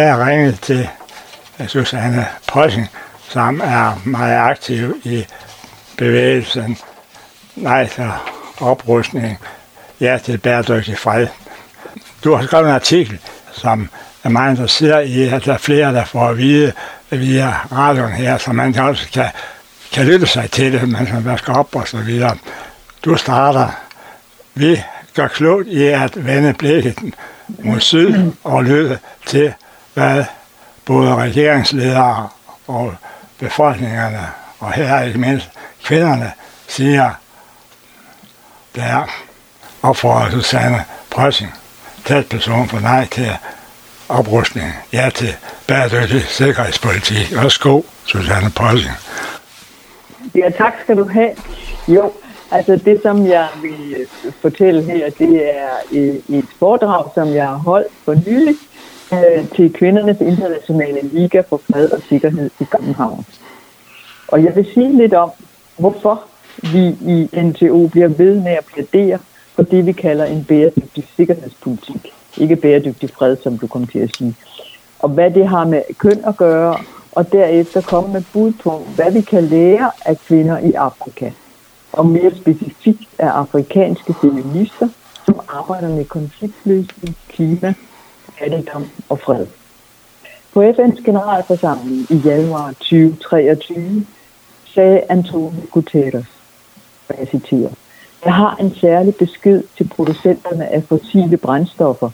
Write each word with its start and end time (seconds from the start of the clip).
jeg 0.00 0.18
ringet 0.18 0.60
til 0.60 0.88
øh, 1.60 1.68
Susanne 1.68 2.26
Prøssing, 2.48 2.90
som 3.28 3.60
er 3.64 4.02
meget 4.04 4.50
aktiv 4.50 5.00
i 5.04 5.26
bevægelsen 5.96 6.78
Nej 7.56 7.86
til 7.88 8.10
oprustning, 8.60 9.38
ja 10.00 10.18
til 10.24 10.38
bæredygtig 10.38 10.98
fred. 10.98 11.26
Du 12.24 12.34
har 12.34 12.46
skrevet 12.46 12.66
en 12.66 12.74
artikel, 12.74 13.18
som 13.52 13.88
er 14.24 14.28
meget 14.28 14.50
interesseret 14.50 15.08
i, 15.08 15.22
at 15.22 15.44
der 15.44 15.52
er 15.52 15.58
flere, 15.58 15.94
der 15.94 16.04
får 16.04 16.28
at 16.28 16.38
vide 16.38 16.72
via 17.10 17.54
radioen 17.72 18.12
her, 18.12 18.38
så 18.38 18.52
man 18.52 18.78
også 18.78 19.08
kan, 19.12 19.26
kan 19.92 20.06
lytte 20.06 20.26
sig 20.26 20.50
til 20.50 20.72
det, 20.72 20.88
mens 20.88 21.12
man 21.12 21.24
vasker 21.24 21.54
op 21.54 21.76
og 21.76 21.88
så 21.88 21.96
videre. 21.96 22.36
Du 23.04 23.16
starter. 23.16 23.68
Vi 24.54 24.82
gør 25.14 25.28
klogt 25.28 25.68
i 25.68 25.82
at 25.82 26.26
vende 26.26 26.54
blikket 26.54 26.98
mod 27.48 27.80
syd 27.80 28.32
og 28.44 28.64
lytte 28.64 28.98
til, 29.26 29.54
hvad 29.94 30.24
både 30.84 31.14
regeringsledere 31.14 32.28
og 32.66 32.94
befolkningerne, 33.38 34.26
og 34.60 34.72
her 34.72 35.02
ikke 35.02 35.18
mindst 35.18 35.50
kvinderne, 35.84 36.32
siger, 36.68 37.10
der 38.74 39.10
opfordrer 39.82 40.30
Susanne 40.30 40.84
Prøssing, 41.10 41.54
person 42.30 42.68
for 42.68 42.80
nej 42.80 43.06
til 43.06 43.30
oprustning, 44.08 44.72
ja 44.92 45.10
til 45.14 45.36
bæredygtig 45.66 46.22
sikkerhedspolitik. 46.22 47.36
Værsgo, 47.36 47.82
Susanne 48.04 48.50
Prøsing. 48.50 48.94
Ja, 50.34 50.50
tak 50.50 50.72
skal 50.82 50.96
du 50.96 51.08
have. 51.08 51.30
Jo, 51.88 52.12
altså 52.50 52.76
det, 52.76 53.00
som 53.02 53.26
jeg 53.26 53.48
vil 53.62 54.06
fortælle 54.42 54.82
her, 54.82 55.10
det 55.10 55.50
er 55.58 55.68
et 56.28 56.46
foredrag, 56.58 57.10
som 57.14 57.34
jeg 57.34 57.46
har 57.46 57.54
holdt 57.54 57.86
for 58.04 58.14
nylig 58.14 58.54
øh, 59.14 59.48
til 59.48 59.72
kvindernes 59.72 60.20
internationale 60.20 61.00
liga 61.02 61.42
for 61.48 61.56
fred 61.56 61.90
og 61.90 62.02
sikkerhed 62.08 62.50
i 62.60 62.64
København. 62.64 63.24
Og 64.28 64.44
jeg 64.44 64.56
vil 64.56 64.66
sige 64.74 64.96
lidt 64.96 65.14
om, 65.14 65.30
hvorfor 65.78 66.22
vi 66.62 66.86
i 66.86 67.28
NTO 67.42 67.86
bliver 67.86 68.08
ved 68.08 68.40
med 68.40 68.52
at 68.52 68.64
plædere 68.64 69.18
for 69.54 69.62
det, 69.62 69.86
vi 69.86 69.92
kalder 69.92 70.24
en 70.24 70.44
bæredygtig 70.44 71.04
sikkerhedspolitik. 71.16 72.12
Ikke 72.38 72.56
bæredygtig 72.56 73.10
fred, 73.10 73.36
som 73.42 73.58
du 73.58 73.66
kom 73.66 73.86
til 73.86 73.98
at 73.98 74.16
sige. 74.16 74.34
Og 74.98 75.08
hvad 75.08 75.30
det 75.30 75.48
har 75.48 75.64
med 75.64 75.82
køn 75.98 76.24
at 76.26 76.36
gøre, 76.36 76.76
og 77.12 77.32
derefter 77.32 77.80
komme 77.80 78.12
med 78.12 78.22
bud 78.32 78.52
på, 78.52 78.86
hvad 78.94 79.12
vi 79.12 79.20
kan 79.20 79.44
lære 79.44 79.90
af 80.04 80.18
kvinder 80.18 80.58
i 80.58 80.72
Afrika. 80.72 81.30
Og 81.92 82.06
mere 82.06 82.30
specifikt 82.36 83.08
af 83.18 83.28
afrikanske 83.28 84.14
feminister, 84.20 84.88
som 85.26 85.40
arbejder 85.48 85.88
med 85.88 86.04
konfliktløsning, 86.04 87.16
klima, 87.28 87.74
fattigdom 88.38 88.90
og 89.08 89.20
fred. 89.20 89.46
På 90.52 90.62
FN's 90.62 91.04
generalforsamling 91.04 92.06
i 92.10 92.16
januar 92.16 92.72
2023 92.72 94.06
sagde 94.74 95.02
Antonio 95.08 95.62
Guterres, 95.70 96.26
og 97.08 97.14
jeg 97.18 97.28
citerer, 97.28 97.70
jeg 98.24 98.34
har 98.34 98.56
en 98.56 98.74
særlig 98.74 99.14
besked 99.14 99.62
til 99.76 99.88
producenterne 99.88 100.68
af 100.68 100.82
fossile 100.82 101.36
brændstoffer, 101.36 102.10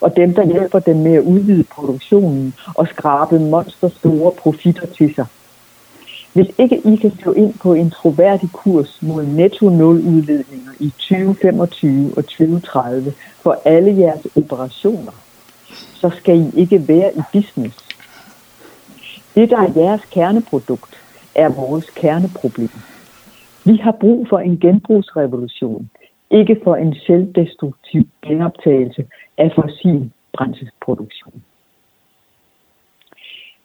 og 0.00 0.16
dem, 0.16 0.34
der 0.34 0.46
hjælper 0.46 0.78
dem 0.78 0.96
med 0.96 1.14
at 1.14 1.22
udvide 1.22 1.64
produktionen 1.64 2.54
og 2.74 2.88
skrabe 2.88 3.38
monsterstore 3.38 4.32
profitter 4.32 4.86
til 4.86 5.14
sig. 5.14 5.26
Hvis 6.32 6.46
ikke 6.58 6.80
I 6.84 6.96
kan 6.96 7.12
slå 7.22 7.32
ind 7.32 7.54
på 7.54 7.74
en 7.74 7.90
troværdig 7.90 8.48
kurs 8.52 8.98
mod 9.02 9.24
netto 9.24 9.68
nul 9.68 9.96
udledninger 9.96 10.72
i 10.80 10.90
2025 10.90 12.12
og 12.16 12.24
2030 12.24 13.14
for 13.42 13.62
alle 13.64 13.98
jeres 13.98 14.26
operationer, 14.36 15.12
så 16.04 16.10
skal 16.10 16.36
I 16.38 16.60
ikke 16.62 16.88
være 16.88 17.10
i 17.20 17.22
business. 17.32 17.76
Det, 19.34 19.50
der 19.50 19.58
er 19.58 19.72
jeres 19.76 20.04
kerneprodukt, 20.04 20.94
er 21.34 21.48
vores 21.48 21.90
kerneproblem. 21.90 22.74
Vi 23.64 23.76
har 23.76 23.92
brug 23.92 24.28
for 24.28 24.38
en 24.38 24.58
genbrugsrevolution, 24.60 25.90
ikke 26.30 26.60
for 26.64 26.76
en 26.76 26.94
selvdestruktiv 27.06 28.02
genoptagelse 28.22 29.06
af 29.38 29.52
fossil 29.54 30.10
brændselsproduktion. 30.32 31.42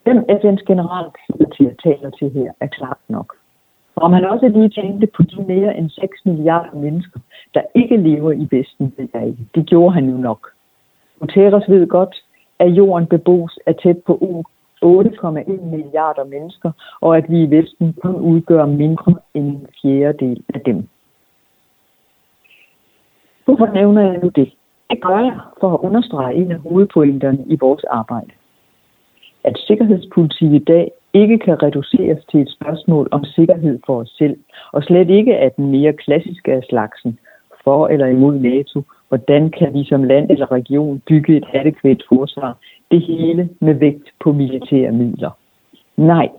Hvem 0.03 0.17
FN's 0.17 0.63
generalsekretær 0.71 1.69
taler 1.83 2.09
til 2.09 2.29
her, 2.31 2.51
er 2.59 2.67
klart 2.67 3.03
nok. 3.07 3.35
Og 3.95 4.03
om 4.03 4.13
han 4.13 4.25
også 4.25 4.47
lige 4.47 4.69
tænkte 4.69 5.07
på 5.07 5.23
de 5.23 5.41
mere 5.47 5.77
end 5.77 5.89
6 5.89 6.25
milliarder 6.25 6.75
mennesker, 6.75 7.19
der 7.53 7.61
ikke 7.75 7.97
lever 7.97 8.31
i 8.31 8.47
Vesten, 8.51 8.93
ved 8.97 9.07
jeg 9.13 9.27
ikke. 9.27 9.45
Det 9.55 9.65
gjorde 9.65 9.93
han 9.93 10.09
jo 10.09 10.17
nok. 10.17 10.47
Guterres 11.19 11.69
ved 11.69 11.87
godt, 11.87 12.15
at 12.59 12.69
jorden 12.69 13.07
bebos 13.07 13.59
er 13.65 13.73
tæt 13.73 13.97
på 14.07 14.43
8,1 14.85 15.65
milliarder 15.65 16.23
mennesker, 16.23 16.71
og 17.01 17.17
at 17.17 17.25
vi 17.29 17.43
i 17.43 17.49
Vesten 17.49 17.93
kun 18.01 18.15
udgør 18.15 18.65
mindre 18.65 19.15
end 19.33 19.47
en 19.47 19.67
fjerdedel 19.81 20.43
af 20.53 20.61
dem. 20.61 20.87
Hvorfor 23.45 23.73
nævner 23.73 24.01
jeg 24.01 24.19
nu 24.23 24.29
det? 24.35 24.53
Det 24.89 25.01
gør 25.01 25.19
jeg 25.19 25.39
for 25.59 25.73
at 25.73 25.79
understrege 25.79 26.35
en 26.35 26.51
af 26.51 26.59
hovedpointerne 26.59 27.43
i 27.47 27.57
vores 27.59 27.83
arbejde. 27.83 28.31
At 29.43 29.57
sikkerhedspolitik 29.57 30.51
i 30.51 30.59
dag 30.59 30.91
ikke 31.13 31.39
kan 31.39 31.63
reduceres 31.63 32.25
til 32.31 32.41
et 32.41 32.51
spørgsmål 32.51 33.07
om 33.11 33.23
sikkerhed 33.23 33.79
for 33.85 33.99
os 33.99 34.09
selv, 34.17 34.37
og 34.71 34.83
slet 34.83 35.09
ikke 35.09 35.37
af 35.37 35.51
den 35.51 35.71
mere 35.71 35.93
klassiske 35.93 36.53
af 36.53 36.63
slagsen, 36.69 37.19
for 37.63 37.87
eller 37.87 38.05
imod 38.05 38.39
NATO, 38.39 38.83
hvordan 39.09 39.49
kan 39.49 39.73
vi 39.73 39.83
som 39.83 40.03
land 40.03 40.31
eller 40.31 40.51
region 40.51 41.01
bygge 41.07 41.37
et 41.37 41.45
adekvat 41.53 42.03
forsvar, 42.09 42.57
det 42.91 43.01
hele 43.01 43.49
med 43.61 43.73
vægt 43.73 44.13
på 44.23 44.31
militære 44.31 44.91
midler. 44.91 45.31
Nej, 45.97 46.29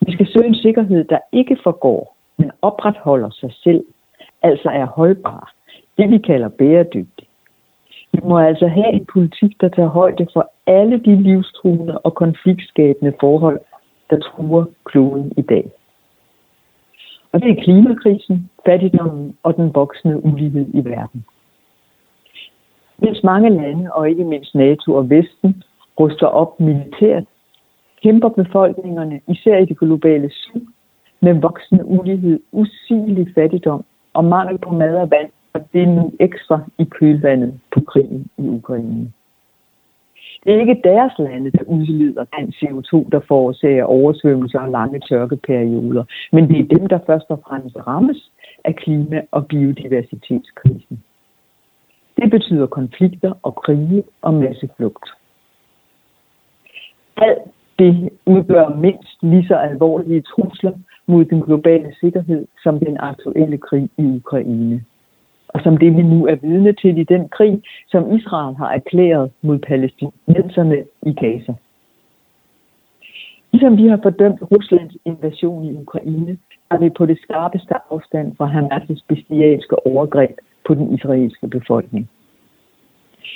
vi 0.00 0.12
skal 0.12 0.26
søge 0.26 0.46
en 0.46 0.54
sikkerhed, 0.54 1.04
der 1.04 1.18
ikke 1.32 1.56
forgår, 1.62 2.16
men 2.38 2.50
opretholder 2.62 3.30
sig 3.30 3.52
selv, 3.64 3.84
altså 4.42 4.68
er 4.68 4.86
holdbar, 4.86 5.52
det 5.98 6.10
vi 6.10 6.18
kalder 6.18 6.48
bæredygtig. 6.48 7.28
Vi 8.12 8.20
må 8.24 8.38
altså 8.38 8.66
have 8.66 8.92
en 8.92 9.06
politik, 9.12 9.60
der 9.60 9.68
tager 9.68 9.88
højde 9.88 10.26
for 10.32 10.50
alle 10.66 11.00
de 11.04 11.22
livstruende 11.22 11.98
og 11.98 12.14
konfliktskabende 12.14 13.12
forhold, 13.20 13.60
der 14.10 14.18
truer 14.18 14.64
kloden 14.84 15.32
i 15.36 15.42
dag. 15.42 15.70
Og 17.32 17.42
det 17.42 17.50
er 17.50 17.62
klimakrisen, 17.62 18.50
fattigdommen 18.66 19.36
og 19.42 19.56
den 19.56 19.74
voksende 19.74 20.24
ulighed 20.24 20.66
i 20.74 20.84
verden. 20.84 21.24
Mens 23.04 23.24
mange 23.24 23.50
lande, 23.50 23.92
og 23.92 24.10
ikke 24.10 24.24
mindst 24.24 24.54
NATO 24.54 24.94
og 24.94 25.10
Vesten, 25.10 25.62
ruster 26.00 26.26
op 26.26 26.60
militært, 26.60 27.24
kæmper 28.02 28.28
befolkningerne, 28.28 29.20
især 29.28 29.58
i 29.58 29.64
det 29.64 29.78
globale 29.78 30.30
syd, 30.30 30.60
med 31.20 31.34
voksende 31.34 31.84
ulighed, 31.84 32.40
usigelig 32.52 33.26
fattigdom 33.34 33.84
og 34.12 34.24
mangel 34.24 34.58
på 34.58 34.70
mad 34.70 34.96
og 34.96 35.10
vand, 35.10 35.30
og 35.52 35.60
det 35.72 35.82
er 35.82 35.86
nu 35.86 36.12
ekstra 36.20 36.60
i 36.78 36.84
kølvandet 36.84 37.60
på 37.74 37.80
krigen 37.80 38.26
i 38.38 38.48
Ukraine. 38.48 39.12
Det 40.44 40.54
er 40.54 40.60
ikke 40.60 40.80
deres 40.84 41.12
lande, 41.18 41.50
der 41.50 41.64
udleder 41.66 42.24
den 42.38 42.48
CO2, 42.48 43.08
der 43.12 43.20
forårsager 43.28 43.84
oversvømmelser 43.84 44.60
og 44.60 44.70
lange 44.70 45.00
tørkeperioder, 45.00 46.04
men 46.32 46.48
det 46.48 46.58
er 46.60 46.76
dem, 46.76 46.86
der 46.88 46.98
først 47.06 47.26
og 47.28 47.40
fremmest 47.48 47.76
rammes 47.86 48.30
af 48.64 48.76
klima- 48.76 49.26
og 49.30 49.46
biodiversitetskrisen. 49.46 51.01
Det 52.22 52.30
betyder 52.30 52.66
konflikter 52.66 53.32
og 53.42 53.54
krige 53.54 54.04
og 54.22 54.34
masseflugt. 54.34 55.10
Alt 57.16 57.42
det 57.78 58.10
udgør 58.26 58.68
mindst 58.68 59.22
lige 59.22 59.46
så 59.46 59.54
alvorlige 59.54 60.22
trusler 60.22 60.72
mod 61.06 61.24
den 61.24 61.42
globale 61.42 61.94
sikkerhed 62.00 62.46
som 62.62 62.78
den 62.78 62.96
aktuelle 63.00 63.58
krig 63.58 63.90
i 63.98 64.16
Ukraine 64.16 64.84
og 65.48 65.60
som 65.64 65.76
det 65.76 65.96
vi 65.96 66.02
nu 66.02 66.26
er 66.26 66.34
vidne 66.34 66.72
til 66.72 66.98
i 66.98 67.04
den 67.04 67.28
krig, 67.28 67.62
som 67.88 68.16
Israel 68.16 68.56
har 68.56 68.70
erklæret 68.72 69.30
mod 69.42 69.58
palæstinenserne 69.58 70.84
i 71.02 71.12
Gaza. 71.12 71.54
Ligesom 73.52 73.76
vi 73.76 73.86
har 73.86 74.00
fordømt 74.02 74.42
Ruslands 74.42 74.96
invasion 75.04 75.64
i 75.64 75.76
Ukraine, 75.76 76.38
er 76.70 76.78
vi 76.78 76.90
på 76.90 77.06
det 77.06 77.18
skarpeste 77.22 77.74
afstand 77.90 78.36
fra 78.36 78.46
Hamas' 78.46 79.04
bestialske 79.08 79.86
overgreb 79.86 80.38
på 80.66 80.74
den 80.74 80.94
israelske 80.94 81.48
befolkning. 81.48 82.08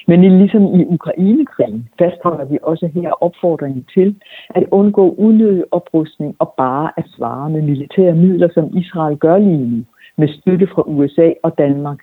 Men 0.06 0.38
ligesom 0.38 0.62
i 0.80 0.84
Ukrainekrigen 0.84 1.88
fastholder 1.98 2.44
vi 2.44 2.58
også 2.62 2.86
her 2.86 3.10
opfordringen 3.10 3.86
til 3.94 4.16
at 4.48 4.64
undgå 4.70 5.14
unødig 5.18 5.64
oprustning 5.70 6.36
og 6.38 6.54
bare 6.56 6.90
at 6.96 7.04
svare 7.16 7.50
med 7.50 7.62
militære 7.62 8.14
midler, 8.14 8.48
som 8.54 8.76
Israel 8.76 9.16
gør 9.16 9.38
lige 9.38 9.66
nu, 9.66 9.84
med 10.16 10.28
støtte 10.28 10.66
fra 10.66 10.82
USA 10.86 11.32
og 11.42 11.58
Danmark, 11.58 11.98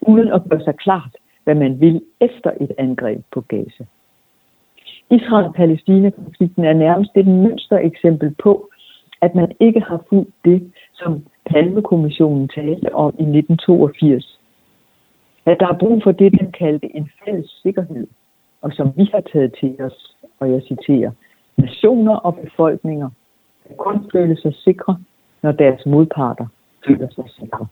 uden 0.00 0.28
at 0.28 0.42
gøre 0.50 0.60
sig 0.60 0.76
klart, 0.76 1.16
hvad 1.44 1.54
man 1.54 1.80
vil 1.80 2.02
efter 2.20 2.50
et 2.60 2.72
angreb 2.78 3.20
på 3.32 3.40
Gaza. 3.40 3.84
Israel-Palæstina-konflikten 5.10 6.64
er 6.64 6.72
nærmest 6.72 7.10
et 7.16 7.26
mønster 7.26 7.78
eksempel 7.78 8.34
på, 8.42 8.70
at 9.20 9.34
man 9.34 9.52
ikke 9.60 9.80
har 9.80 10.00
fulgt 10.08 10.34
det, 10.44 10.72
som 10.92 11.24
Palmekommissionen 11.50 12.48
talte 12.48 12.94
om 12.94 13.14
i 13.18 13.22
1982. 13.22 14.40
At 15.46 15.60
der 15.60 15.68
er 15.68 15.78
brug 15.78 16.02
for 16.02 16.12
det, 16.12 16.32
den 16.40 16.52
kaldte 16.52 16.96
en 16.96 17.10
fælles 17.24 17.60
sikkerhed, 17.62 18.06
og 18.62 18.72
som 18.72 18.92
vi 18.96 19.10
har 19.14 19.20
taget 19.32 19.54
til 19.60 19.76
os, 19.82 20.16
og 20.40 20.50
jeg 20.50 20.62
citerer, 20.62 21.10
nationer 21.56 22.16
og 22.16 22.36
befolkninger 22.36 23.10
kan 23.66 23.76
kun 23.76 24.10
føle 24.12 24.36
sig 24.36 24.54
sikre, 24.54 24.98
når 25.42 25.52
deres 25.52 25.86
modparter 25.86 26.46
føler 26.86 27.08
sig 27.10 27.24
sikre. 27.40 27.66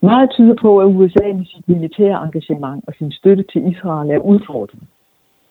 Meget 0.00 0.30
tyder 0.30 0.54
på, 0.60 0.80
at 0.80 0.86
USA 0.86 1.32
med 1.34 1.44
sit 1.44 1.68
militære 1.68 2.24
engagement 2.24 2.84
og 2.86 2.94
sin 2.98 3.12
støtte 3.12 3.44
til 3.52 3.72
Israel 3.72 4.10
er 4.10 4.18
udfordret. 4.18 4.82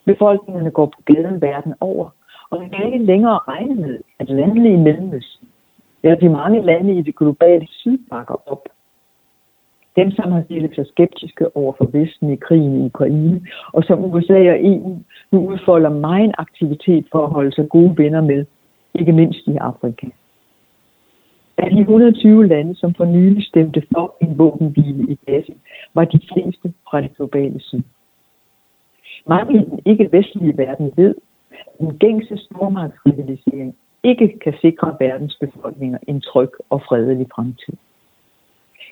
Befolkningerne 0.05 0.71
går 0.71 0.85
på 0.85 1.13
gaden 1.13 1.41
verden 1.41 1.73
over, 1.79 2.09
og 2.49 2.59
man 2.59 2.69
kan 2.69 2.85
ikke 2.85 3.05
længere 3.05 3.39
regne 3.47 3.75
med, 3.75 3.99
at 4.19 4.29
landene 4.29 4.73
i 4.73 4.75
Mellemøsten, 4.75 5.47
eller 6.05 6.19
de 6.19 6.29
mange 6.29 6.61
lande 6.61 6.93
i 6.93 7.01
det 7.01 7.15
globale 7.15 7.67
syd 7.69 7.97
bakker 8.09 8.49
op. 8.51 8.69
Dem, 9.95 10.11
som 10.11 10.31
har 10.31 10.43
stillet 10.43 10.75
sig 10.75 10.85
skeptiske 10.87 11.57
over 11.57 11.73
for 11.77 11.85
Vesten 11.85 12.31
i 12.31 12.35
krigen 12.35 12.81
i 12.81 12.85
Ukraine, 12.85 13.41
og 13.73 13.83
som 13.83 14.03
USA 14.03 14.39
og 14.53 14.59
EU 14.65 14.97
nu 15.31 15.47
udfolder 15.47 15.89
meget 15.89 16.31
aktivitet 16.37 17.05
for 17.11 17.25
at 17.25 17.31
holde 17.31 17.51
sig 17.51 17.69
gode 17.69 17.97
venner 17.97 18.21
med, 18.21 18.45
ikke 18.95 19.11
mindst 19.11 19.47
i 19.47 19.55
Afrika. 19.55 20.07
Af 21.57 21.69
de 21.69 21.79
120 21.79 22.47
lande, 22.47 22.75
som 22.75 22.93
for 22.93 23.05
nylig 23.05 23.43
stemte 23.43 23.83
for 23.93 24.17
en 24.21 24.37
våbenhvile 24.37 25.11
i 25.11 25.19
Gaza, 25.25 25.53
var 25.93 26.05
de 26.05 26.19
fleste 26.33 26.73
fra 26.89 27.01
det 27.01 27.15
globale 27.17 27.59
syd. 27.59 27.81
Mange 29.27 29.53
i 29.53 29.65
den 29.65 29.79
ikke-vestlige 29.85 30.57
verden 30.57 30.91
ved, 30.95 31.15
at 31.51 31.79
den 31.79 31.97
gængse 31.97 32.37
stormagtsrivalisering 32.37 33.75
ikke 34.09 34.39
kan 34.39 34.53
sikre 34.61 34.95
verdens 34.99 35.37
befolkninger 35.39 35.97
en 36.07 36.21
tryg 36.21 36.49
og 36.69 36.81
fredelig 36.81 37.27
fremtid. 37.35 37.73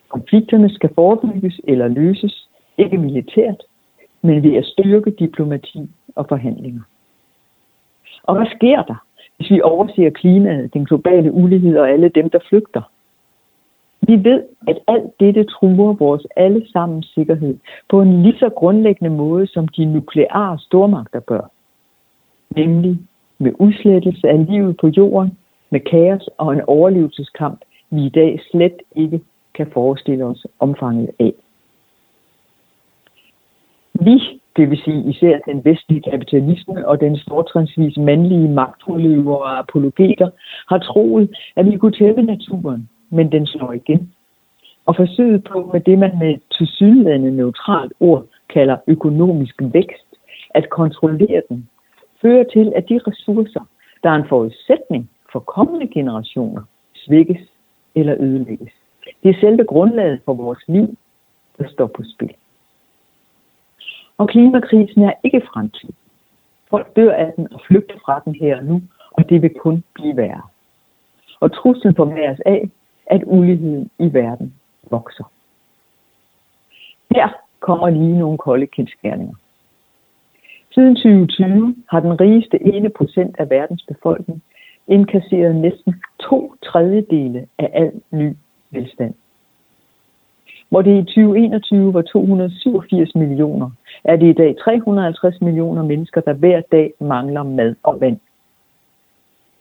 Konflikterne 0.10 0.70
skal 0.70 0.90
forebygges 0.96 1.62
eller 1.64 1.88
løses, 1.88 2.50
ikke 2.78 2.98
militært, 2.98 3.64
men 4.22 4.44
ved 4.44 4.56
at 4.56 4.66
styrke 4.66 5.12
diplomati 5.12 5.90
og 6.16 6.26
forhandlinger. 6.30 6.82
Og 8.24 8.36
hvad 8.36 8.48
sker 8.56 8.82
der, 8.82 9.06
hvis 9.38 9.52
vi 9.52 9.62
overser 9.62 10.10
klimaet, 10.10 10.74
den 10.74 10.86
globale 10.86 11.32
ulighed 11.32 11.78
og 11.78 11.90
alle 11.90 12.10
dem, 12.10 12.30
der 12.30 12.40
flygter? 12.50 12.82
Vi 14.02 14.24
ved, 14.24 14.44
at 14.68 14.80
alt 14.88 15.20
dette 15.20 15.44
truer 15.44 15.94
vores 15.94 16.28
allesammens 16.36 17.12
sikkerhed 17.16 17.58
på 17.90 18.02
en 18.02 18.24
lige 18.24 18.40
så 18.40 18.50
grundlæggende 18.50 19.10
måde, 19.10 19.48
som 19.48 19.68
de 19.68 19.86
nukleare 19.86 20.60
stormagter 20.60 21.20
gør. 21.20 21.52
Nemlig 22.56 23.00
med 23.44 23.52
udslettelse 23.60 24.30
af 24.30 24.46
livet 24.46 24.78
på 24.78 24.88
jorden, 24.88 25.38
med 25.70 25.80
kaos 25.80 26.30
og 26.38 26.54
en 26.54 26.62
overlevelseskamp, 26.68 27.60
vi 27.90 28.06
i 28.06 28.10
dag 28.10 28.40
slet 28.52 28.78
ikke 28.96 29.22
kan 29.54 29.68
forestille 29.74 30.26
os 30.26 30.46
omfanget 30.60 31.10
af. 31.20 31.34
Vi, 33.94 34.42
det 34.56 34.70
vil 34.70 34.82
sige 34.86 35.10
især 35.10 35.40
den 35.46 35.66
vestlige 35.66 36.02
kapitalisme 36.12 36.88
og 36.88 37.00
den 37.00 37.18
stortransvis 37.18 37.98
mandlige 37.98 38.50
magtudøvere 38.50 39.38
og 39.38 39.60
apologeter, 39.60 40.30
har 40.70 40.78
troet, 40.78 41.36
at 41.56 41.66
vi 41.66 41.78
kunne 41.78 41.92
tæppe 41.92 42.22
naturen, 42.22 42.90
men 43.10 43.32
den 43.32 43.48
slår 43.48 43.74
igen. 43.74 44.12
Og 44.86 44.96
forsøget 44.96 45.44
på 45.44 45.70
med 45.74 45.82
det, 45.82 46.00
man 46.00 46.20
med 46.20 46.38
tilsyneladende 46.58 47.32
neutralt 47.32 47.94
ord 48.00 48.26
kalder 48.50 48.78
økonomisk 48.88 49.56
vækst, 49.60 50.08
at 50.50 50.70
kontrollere 50.70 51.42
den, 51.50 51.70
fører 52.24 52.44
til, 52.44 52.74
at 52.76 52.90
de 52.90 53.00
ressourcer, 53.08 53.68
der 54.04 54.10
er 54.10 54.16
en 54.16 54.28
forudsætning 54.28 55.10
for 55.32 55.40
kommende 55.40 55.88
generationer, 55.88 56.62
svækkes 56.96 57.42
eller 57.96 58.16
ødelægges. 58.20 58.74
Det 59.24 59.30
er 59.30 59.40
selve 59.40 59.64
grundlaget 59.66 60.22
for 60.26 60.34
vores 60.34 60.64
liv, 60.68 60.98
der 61.58 61.68
står 61.70 61.88
på 61.88 62.04
spil. 62.16 62.34
Og 64.18 64.30
klimakrisen 64.30 65.02
er 65.04 65.14
ikke 65.24 65.42
fremtid. 65.54 65.90
Folk 66.70 66.96
dør 66.96 67.14
af 67.14 67.34
den 67.36 67.54
og 67.54 67.62
flygter 67.68 67.96
fra 68.06 68.22
den 68.26 68.36
her 68.36 68.58
og 68.58 68.64
nu, 68.64 68.82
og 69.12 69.30
det 69.30 69.42
vil 69.42 69.54
kun 69.60 69.84
blive 69.94 70.18
værre. 70.18 70.42
Og 71.40 71.52
truslen 71.52 71.96
formages 71.96 72.40
af, 72.46 72.70
at 73.06 73.22
uligheden 73.26 73.90
i 74.00 74.14
verden 74.14 74.54
vokser. 74.92 75.32
Her 77.16 77.30
kommer 77.60 77.90
lige 77.90 78.18
nogle 78.18 78.38
kolde 78.38 78.68
kendskærninger. 78.68 79.36
Siden 80.74 80.96
2020 80.96 81.76
har 81.90 82.00
den 82.00 82.22
rigeste 82.22 82.64
ene 82.64 82.90
procent 82.90 83.36
af 83.40 83.50
verdens 83.50 83.86
befolkning 83.88 84.44
indkasseret 84.88 85.56
næsten 85.56 85.94
to 86.20 86.56
tredjedele 86.66 87.48
af 87.60 87.70
al 87.74 87.92
ny 88.12 88.34
velstand. 88.72 89.14
Hvor 90.70 90.82
det 90.82 91.02
i 91.02 91.04
2021 91.04 91.94
var 91.94 92.02
287 92.02 93.16
millioner, 93.16 93.70
er 94.04 94.16
det 94.16 94.30
i 94.30 94.34
dag 94.34 94.56
350 94.64 95.42
millioner 95.42 95.84
mennesker, 95.84 96.22
der 96.22 96.34
hver 96.34 96.62
dag 96.72 96.94
mangler 97.00 97.44
mad 97.44 97.76
og 97.84 98.02
vand. 98.02 98.20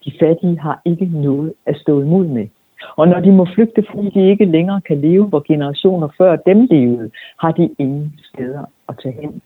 De 0.05 0.13
fattige 0.21 0.59
har 0.59 0.83
ikke 0.85 1.05
noget 1.13 1.53
at 1.67 1.77
stå 1.77 2.01
imod 2.01 2.27
med. 2.27 2.49
Og 2.97 3.09
når 3.09 3.21
de 3.21 3.33
må 3.33 3.47
flygte, 3.55 3.85
fordi 3.91 4.11
de 4.11 4.31
ikke 4.31 4.45
længere 4.45 4.81
kan 4.81 5.01
leve, 5.01 5.27
hvor 5.27 5.43
generationer 5.47 6.09
før 6.19 6.37
dem 6.37 6.65
levede, 6.71 7.11
har 7.41 7.53
de 7.53 7.71
ingen 7.79 8.21
steder 8.25 8.65
at 8.89 8.95
tage 9.03 9.21
hen. 9.21 9.43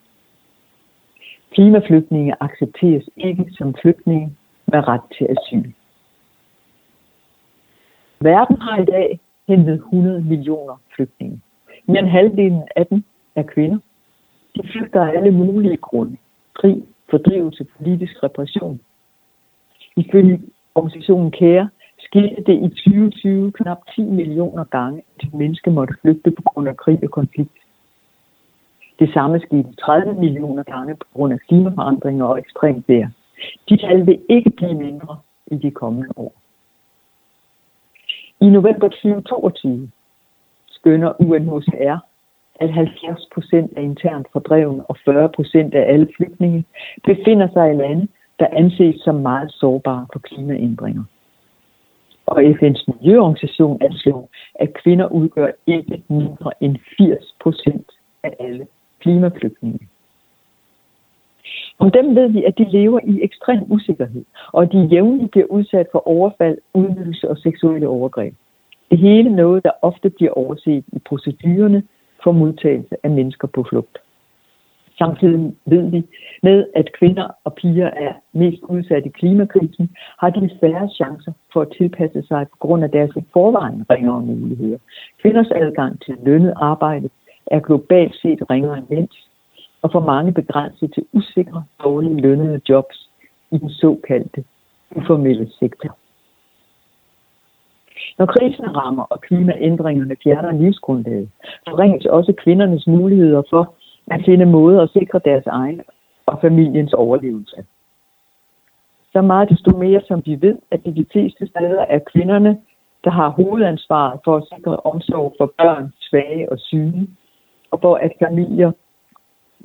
Klimaflygtninge 1.56 2.34
accepteres 2.40 3.08
ikke 3.16 3.46
som 3.50 3.74
flygtninge 3.82 4.36
med 4.66 4.88
ret 4.88 5.00
til 5.18 5.26
asyl. 5.34 5.72
Verden 8.20 8.60
har 8.60 8.82
i 8.82 8.84
dag 8.84 9.20
hentet 9.48 9.74
100 9.74 10.20
millioner 10.20 10.76
flygtninge. 10.94 11.40
Mere 11.86 11.98
end 11.98 12.08
halvdelen 12.08 12.62
af 12.76 12.86
dem 12.86 13.04
er 13.36 13.42
kvinder. 13.42 13.78
De 14.56 14.68
flygter 14.72 15.02
af 15.02 15.16
alle 15.16 15.30
mulige 15.30 15.76
grunde. 15.76 16.16
Krig, 16.54 16.82
fordrivelse, 17.10 17.66
politisk 17.76 18.22
repression. 18.22 18.80
Ifølge 19.96 20.40
organisationen 20.74 21.32
KÆRE 21.32 21.68
skete 21.98 22.42
det 22.46 22.56
i 22.64 22.68
2020 22.68 23.52
knap 23.52 23.78
10 23.94 24.02
millioner 24.02 24.64
gange, 24.64 25.02
at 25.20 25.34
mennesker 25.34 25.70
måtte 25.70 25.94
flygte 26.02 26.30
på 26.30 26.42
grund 26.42 26.68
af 26.68 26.76
krig 26.76 26.98
og 27.02 27.10
konflikt. 27.10 27.58
Det 28.98 29.12
samme 29.12 29.40
skete 29.40 29.72
30 29.80 30.14
millioner 30.14 30.62
gange 30.62 30.94
på 30.94 31.06
grund 31.14 31.32
af 31.32 31.38
klimaforandringer 31.48 32.24
og 32.24 32.38
ekstremt 32.38 32.88
vejr. 32.88 33.08
De 33.68 33.76
tal 33.76 34.06
vil 34.06 34.20
ikke 34.28 34.50
blive 34.50 34.74
mindre 34.74 35.18
i 35.46 35.56
de 35.56 35.70
kommende 35.70 36.08
år. 36.16 36.34
I 38.40 38.48
november 38.48 38.88
2022 38.88 39.90
skønner 40.68 41.12
UNHCR, 41.20 41.98
at 42.60 42.72
70 42.72 43.28
procent 43.34 43.72
af 43.76 43.82
internt 43.82 44.26
fordrevne 44.32 44.84
og 44.90 44.96
40 45.04 45.28
procent 45.28 45.74
af 45.74 45.92
alle 45.92 46.08
flygtninge 46.16 46.64
befinder 47.04 47.48
sig 47.52 47.70
i 47.70 47.76
lande, 47.76 48.08
der 48.38 48.46
anses 48.52 49.00
som 49.00 49.14
meget 49.14 49.52
sårbare 49.52 50.06
for 50.12 50.18
klimaændringer. 50.18 51.04
Og 52.26 52.40
FN's 52.42 52.84
miljøorganisation 52.86 53.82
anslår, 53.82 54.28
at 54.54 54.74
kvinder 54.74 55.06
udgør 55.06 55.50
ikke 55.66 56.02
mindre 56.08 56.50
end 56.60 56.76
80 56.98 57.34
procent 57.40 57.85
klimaflygtninge. 59.06 59.88
Om 61.78 61.90
dem 61.90 62.16
ved 62.16 62.28
vi, 62.28 62.44
at 62.44 62.58
de 62.58 62.64
lever 62.78 63.00
i 63.04 63.22
ekstrem 63.22 63.60
usikkerhed, 63.68 64.24
og 64.52 64.62
at 64.62 64.72
de 64.72 64.88
jævnligt 64.92 65.30
bliver 65.30 65.46
udsat 65.46 65.86
for 65.92 66.08
overfald, 66.08 66.58
udnyttelse 66.74 67.30
og 67.30 67.38
seksuelle 67.38 67.88
overgreb. 67.88 68.34
Det 68.90 68.98
hele 68.98 69.36
noget, 69.36 69.64
der 69.64 69.70
ofte 69.82 70.10
bliver 70.10 70.32
overset 70.32 70.84
i 70.92 70.98
procedurerne 71.08 71.82
for 72.24 72.32
modtagelse 72.32 72.96
af 73.02 73.10
mennesker 73.10 73.48
på 73.48 73.64
flugt. 73.68 73.98
Samtidig 74.98 75.54
ved 75.66 75.90
vi 75.90 76.02
med, 76.42 76.66
at 76.74 76.92
kvinder 76.98 77.28
og 77.44 77.54
piger 77.54 77.86
er 77.86 78.12
mest 78.32 78.62
udsatte 78.62 79.08
i 79.08 79.12
klimakrisen, 79.12 79.90
har 80.18 80.30
de 80.30 80.50
færre 80.60 80.88
chancer 80.88 81.32
for 81.52 81.60
at 81.60 81.72
tilpasse 81.78 82.22
sig 82.28 82.46
på 82.52 82.56
grund 82.58 82.84
af 82.84 82.90
deres 82.90 83.10
forvejen 83.32 83.84
ringere 83.90 84.20
muligheder. 84.20 84.78
Kvinders 85.20 85.50
adgang 85.50 86.00
til 86.04 86.16
lønnet 86.24 86.54
arbejde 86.56 87.08
er 87.46 87.60
globalt 87.60 88.16
set 88.22 88.50
ringere 88.50 88.78
end 88.78 88.86
mænds, 88.90 89.28
og 89.82 89.92
for 89.92 90.00
mange 90.00 90.32
begrænset 90.32 90.94
til 90.94 91.04
usikre, 91.12 91.64
dårlige 91.84 92.20
lønnede 92.20 92.60
jobs 92.68 93.10
i 93.50 93.58
den 93.58 93.70
såkaldte 93.70 94.44
uformelle 94.96 95.50
sektor. 95.58 95.96
Når 98.18 98.26
krisen 98.26 98.76
rammer 98.76 99.02
og 99.02 99.20
klimaændringerne 99.20 100.16
fjerner 100.24 100.52
livsgrundlaget, 100.52 101.30
forringes 101.68 102.06
også 102.06 102.32
kvindernes 102.32 102.86
muligheder 102.86 103.42
for 103.50 103.74
at 104.10 104.22
finde 104.24 104.46
måder 104.46 104.82
at 104.82 104.90
sikre 104.90 105.20
deres 105.24 105.46
egen 105.46 105.80
og 106.26 106.38
familiens 106.40 106.92
overlevelse. 106.92 107.64
Så 109.12 109.22
meget 109.22 109.48
desto 109.48 109.76
mere 109.76 110.00
som 110.08 110.22
vi 110.24 110.40
ved, 110.40 110.58
at 110.70 110.80
i 110.84 110.90
de 110.90 111.06
fleste 111.12 111.46
steder 111.46 111.80
er 111.80 111.98
kvinderne, 112.12 112.58
der 113.04 113.10
har 113.10 113.28
hovedansvaret 113.28 114.20
for 114.24 114.36
at 114.36 114.44
sikre 114.54 114.76
omsorg 114.76 115.34
for 115.38 115.52
børn, 115.58 115.92
svage 116.00 116.52
og 116.52 116.58
syge, 116.58 117.08
og 117.76 117.82
for 117.82 117.94
at 117.94 118.12
familier 118.24 118.72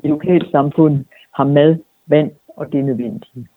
i 0.03 0.07
lokalsamfundet 0.07 1.05
har 1.33 1.43
mad, 1.43 1.75
vand 2.07 2.31
og 2.47 2.71
det 2.71 2.85
nødvendige. 2.85 3.47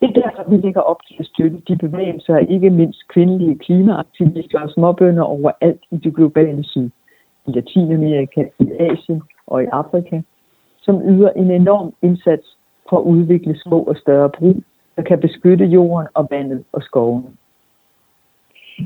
Det 0.00 0.08
er 0.08 0.20
derfor, 0.22 0.50
vi 0.50 0.56
lægger 0.56 0.80
op 0.80 1.00
til 1.08 1.16
at 1.18 1.26
støtte 1.26 1.62
de 1.68 1.76
bevægelser 1.76 2.36
af 2.36 2.46
ikke 2.48 2.70
mindst 2.70 3.08
kvindelige 3.08 3.58
klimaaktivister 3.58 4.60
og 4.60 4.70
småbønder 4.70 5.22
overalt 5.22 5.82
i 5.90 5.96
det 5.96 6.14
globale 6.14 6.64
syd. 6.64 6.90
I 7.46 7.50
Latinamerika, 7.50 8.44
i 8.58 8.66
Asien 8.80 9.22
og 9.46 9.62
i 9.62 9.66
Afrika, 9.66 10.22
som 10.80 11.02
yder 11.02 11.30
en 11.30 11.50
enorm 11.50 11.94
indsats 12.02 12.56
for 12.88 12.98
at 12.98 13.04
udvikle 13.04 13.58
små 13.58 13.82
og 13.82 13.96
større 13.96 14.30
brug, 14.38 14.56
der 14.96 15.02
kan 15.02 15.20
beskytte 15.20 15.64
jorden 15.64 16.08
og 16.14 16.28
vandet 16.30 16.64
og 16.72 16.82
skoven. 16.82 17.38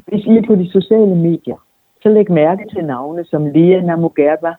Hvis 0.06 0.24
I 0.24 0.36
er 0.36 0.46
på 0.46 0.54
de 0.54 0.70
sociale 0.70 1.16
medier, 1.16 1.65
så 2.02 2.08
læg 2.08 2.30
mærke 2.30 2.64
til 2.74 2.84
navne 2.84 3.24
som 3.24 3.46
Lea 3.46 3.80
Namugerba, 3.80 4.54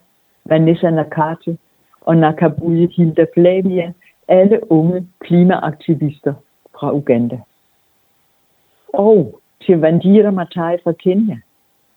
Vanessa 0.45 0.89
Nakate 0.89 1.57
og 2.01 2.17
Nakabuye 2.17 2.87
Hilda 2.95 3.25
Flavia, 3.33 3.93
alle 4.27 4.71
unge 4.71 5.07
klimaaktivister 5.19 6.33
fra 6.79 6.93
Uganda. 6.93 7.39
Og 8.93 9.41
til 9.65 9.79
Vandira 9.79 10.31
Matai 10.31 10.77
fra 10.83 10.91
Kenya, 10.91 11.37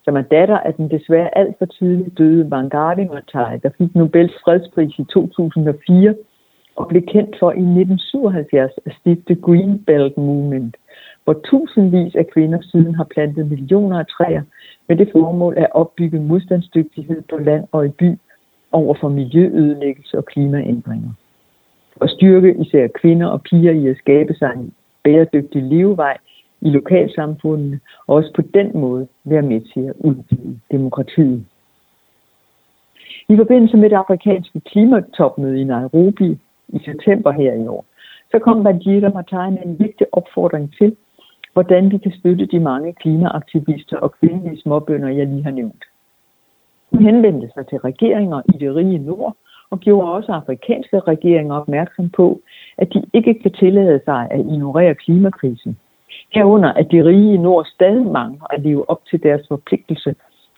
som 0.04 0.16
er 0.16 0.22
datter 0.22 0.58
af 0.58 0.74
den 0.74 0.90
desværre 0.90 1.38
alt 1.38 1.58
for 1.58 1.66
tidligt 1.66 2.18
døde 2.18 2.48
Wangari 2.52 3.04
Matai, 3.04 3.58
der 3.58 3.70
fik 3.78 3.94
Nobels 3.94 4.34
fredspris 4.44 4.98
i 4.98 5.04
2004 5.04 6.14
og 6.76 6.88
blev 6.88 7.02
kendt 7.02 7.36
for 7.40 7.50
i 7.50 7.64
1977 7.80 8.72
at 8.86 8.92
stifte 9.00 9.34
Green 9.34 9.84
Belt 9.84 10.16
Movement, 10.16 10.76
hvor 11.24 11.40
tusindvis 11.44 12.14
af 12.14 12.26
kvinder 12.26 12.60
siden 12.62 12.94
har 12.94 13.04
plantet 13.04 13.50
millioner 13.50 13.98
af 13.98 14.06
træer 14.06 14.42
med 14.90 14.98
det 14.98 15.08
formål 15.12 15.54
at 15.56 15.72
opbygge 15.72 16.20
modstandsdygtighed 16.20 17.22
på 17.30 17.36
land 17.36 17.64
og 17.72 17.86
i 17.86 17.88
by 17.88 18.10
over 18.72 18.94
for 19.00 19.08
miljøødelæggelse 19.08 20.18
og 20.18 20.24
klimaændringer. 20.24 21.10
Og 21.96 22.08
styrke 22.08 22.56
især 22.60 22.86
kvinder 23.00 23.26
og 23.26 23.42
piger 23.42 23.72
i 23.72 23.86
at 23.86 23.96
skabe 23.96 24.34
sig 24.34 24.52
en 24.56 24.72
bæredygtig 25.04 25.62
levevej 25.62 26.16
i 26.60 26.68
lokalsamfundene, 26.70 27.80
og 28.06 28.16
også 28.16 28.32
på 28.36 28.42
den 28.54 28.70
måde 28.74 29.08
være 29.24 29.42
med 29.42 29.60
til 29.60 29.80
at 29.80 29.94
udvide 29.98 30.60
demokratiet. 30.70 31.44
I 33.28 33.36
forbindelse 33.36 33.76
med 33.76 33.90
det 33.90 33.96
afrikanske 33.96 34.60
klimatopmøde 34.60 35.60
i 35.60 35.64
Nairobi 35.64 36.38
i 36.68 36.78
september 36.84 37.30
her 37.32 37.54
i 37.54 37.66
år, 37.66 37.84
så 38.30 38.38
kom 38.38 38.64
Bandita 38.64 39.08
Matai 39.08 39.50
med 39.50 39.62
en 39.64 39.78
vigtig 39.78 40.06
opfordring 40.12 40.74
til, 40.78 40.96
hvordan 41.52 41.90
vi 41.90 41.98
kan 41.98 42.12
støtte 42.12 42.46
de 42.46 42.60
mange 42.60 42.92
klimaaktivister 42.92 43.96
og 43.96 44.12
kvindelige 44.12 44.60
småbønder, 44.60 45.08
jeg 45.08 45.26
lige 45.26 45.44
har 45.44 45.50
nævnt. 45.50 45.84
De 46.92 46.98
henvendte 46.98 47.50
sig 47.54 47.66
til 47.66 47.78
regeringer 47.78 48.42
i 48.54 48.58
det 48.58 48.74
rige 48.74 48.98
nord 48.98 49.36
og 49.70 49.80
gjorde 49.80 50.12
også 50.12 50.32
afrikanske 50.32 51.00
regeringer 51.00 51.54
opmærksom 51.54 52.08
på, 52.08 52.40
at 52.78 52.92
de 52.94 53.02
ikke 53.12 53.34
kan 53.42 53.52
tillade 53.52 54.00
sig 54.04 54.28
at 54.30 54.40
ignorere 54.40 54.94
klimakrisen. 54.94 55.78
Herunder, 56.34 56.72
at 56.72 56.86
de 56.90 57.04
rige 57.04 57.34
i 57.34 57.36
nord 57.36 57.64
stadig 57.64 58.06
mangler 58.06 58.46
at 58.54 58.60
leve 58.60 58.90
op 58.90 59.00
til 59.10 59.22
deres 59.22 59.48
forpligtelse 59.48 60.14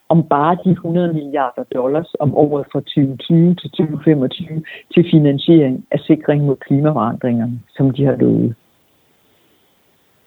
om 0.09 0.23
bare 0.29 0.57
de 0.65 0.71
100 0.71 1.13
milliarder 1.13 1.63
dollars 1.63 2.15
om 2.19 2.35
året 2.35 2.65
fra 2.71 2.79
2020 2.79 3.55
til 3.55 3.69
2025 3.71 4.63
til 4.93 5.05
finansiering 5.11 5.85
af 5.91 5.99
sikring 5.99 6.45
mod 6.45 6.55
klimaforandringerne, 6.55 7.59
som 7.75 7.91
de 7.91 8.05
har 8.05 8.15
lovet. 8.15 8.55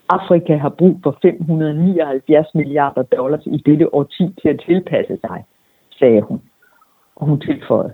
Afrika 0.09 0.57
har 0.57 0.69
brug 0.69 1.01
for 1.03 1.19
579 1.23 2.55
milliarder 2.55 3.03
dollars 3.03 3.47
i 3.47 3.57
dette 3.67 3.95
årti 3.95 4.35
til 4.43 4.49
at 4.49 4.63
tilpasse 4.67 5.19
sig, 5.21 5.45
sagde 5.99 6.21
hun. 6.21 6.41
Og 7.17 7.27
hun 7.27 7.41
tilføjede, 7.41 7.93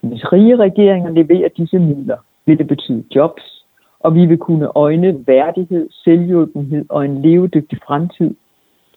hvis 0.00 0.32
rige 0.32 0.56
regeringer 0.56 1.10
leverer 1.10 1.48
disse 1.48 1.78
midler, 1.78 2.16
vil 2.46 2.58
det 2.58 2.66
betyde 2.66 3.04
jobs, 3.14 3.66
og 4.00 4.14
vi 4.14 4.26
vil 4.26 4.38
kunne 4.38 4.76
øjne 4.76 5.26
værdighed, 5.26 5.88
selvhjulpenhed 5.90 6.84
og 6.88 7.04
en 7.04 7.22
levedygtig 7.22 7.78
fremtid 7.86 8.34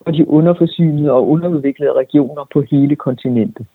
for 0.04 0.12
de 0.12 0.30
underforsynede 0.30 1.12
og 1.12 1.30
underudviklede 1.30 1.94
regioner 1.94 2.46
på 2.54 2.62
hele 2.62 2.96
kontinentet. 2.96 3.68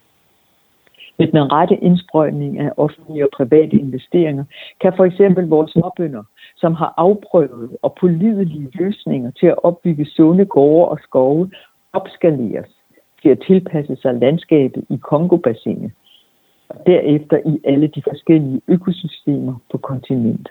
Med 1.19 1.27
den 1.27 1.53
rette 1.53 1.77
indsprøjtning 1.77 2.59
af 2.59 2.73
offentlige 2.77 3.25
og 3.25 3.31
private 3.37 3.77
investeringer 3.77 4.45
kan 4.81 4.93
for 4.97 5.05
eksempel 5.05 5.49
vores 5.49 5.73
småbønder, 5.73 6.23
som 6.57 6.75
har 6.75 6.95
afprøvet 6.97 7.77
og 7.83 7.95
pålidelige 8.01 8.71
løsninger 8.75 9.31
til 9.31 9.47
at 9.47 9.65
opbygge 9.65 10.07
sunde 10.07 10.45
gårde 10.45 10.89
og 10.89 10.99
skove, 11.03 11.51
opskaleres 11.93 12.71
til 13.23 13.29
at 13.29 13.43
tilpasse 13.47 13.97
sig 13.97 14.15
landskabet 14.15 14.85
i 14.91 14.97
Kongobassinet, 14.97 15.93
og 16.69 16.87
derefter 16.87 17.37
i 17.47 17.61
alle 17.65 17.87
de 17.87 18.03
forskellige 18.03 18.61
økosystemer 18.69 19.55
på 19.71 19.79
kontinentet. 19.79 20.49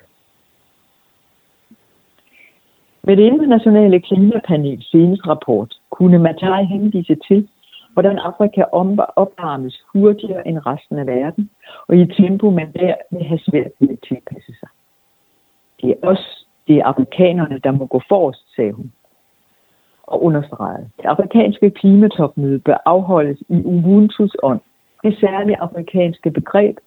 Med 3.04 3.18
det 3.18 3.24
internationale 3.24 4.00
klimapanels 4.00 4.92
seneste 4.92 5.28
rapport 5.28 5.74
kunne 5.90 6.20
Matai 6.20 6.66
henvise 6.66 7.16
til, 7.28 7.48
hvordan 7.98 8.20
Afrika 8.20 8.64
opvarmes 9.16 9.76
hurtigere 9.94 10.48
end 10.48 10.66
resten 10.66 11.00
af 11.00 11.08
verden, 11.08 11.50
og 11.88 11.96
i 11.96 12.02
et 12.02 12.14
tempo, 12.18 12.50
man 12.50 12.72
der 12.72 12.96
vil 13.12 13.24
have 13.24 13.40
svært 13.40 13.72
ved 13.80 13.90
at 13.90 14.00
tilpasse 14.08 14.54
sig. 14.60 14.70
Det 15.82 15.90
er 15.90 16.08
os, 16.08 16.46
det 16.68 16.76
er 16.76 16.86
afrikanerne, 16.86 17.60
der 17.64 17.72
må 17.72 17.86
gå 17.86 18.02
forrest, 18.10 18.56
sagde 18.56 18.72
hun. 18.72 18.92
Og 20.04 20.24
understregede, 20.24 20.90
det 20.98 21.06
afrikanske 21.06 21.70
klimatopmøde 21.70 22.60
bør 22.60 22.78
afholdes 22.86 23.40
i 23.50 23.62
Ubuntus 23.64 24.36
ånd, 24.44 24.62
det 25.04 25.20
særlige 25.20 25.60
afrikanske 25.60 26.32
begreb, 26.32 26.78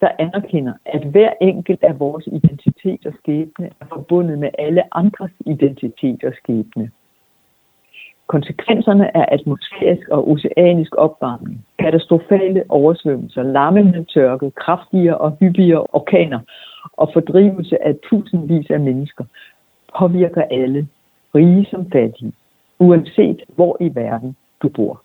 der 0.00 0.08
anerkender, 0.18 0.72
at 0.84 1.04
hver 1.04 1.32
enkelt 1.40 1.82
af 1.82 2.00
vores 2.00 2.26
identitet 2.26 3.06
og 3.06 3.12
skæbne 3.18 3.70
er 3.80 3.86
forbundet 3.92 4.38
med 4.38 4.50
alle 4.58 4.82
andres 4.96 5.32
identitet 5.46 6.24
og 6.24 6.32
skæbne. 6.42 6.90
Konsekvenserne 8.28 9.16
er 9.16 9.24
atmosfærisk 9.28 10.08
og 10.08 10.30
oceanisk 10.30 10.94
opvarmning, 10.96 11.66
katastrofale 11.78 12.64
oversvømmelser, 12.68 13.42
lammende 13.42 14.04
tørke, 14.04 14.50
kraftigere 14.50 15.18
og 15.18 15.36
hyppigere 15.40 15.86
orkaner 15.92 16.40
og 16.92 17.10
fordrivelse 17.12 17.82
af 17.86 17.94
tusindvis 18.08 18.70
af 18.70 18.80
mennesker 18.80 19.24
påvirker 19.98 20.42
alle, 20.42 20.88
rige 21.34 21.66
som 21.70 21.90
fattige, 21.90 22.32
uanset 22.78 23.42
hvor 23.54 23.76
i 23.80 23.94
verden 23.94 24.36
du 24.62 24.68
bor. 24.68 25.02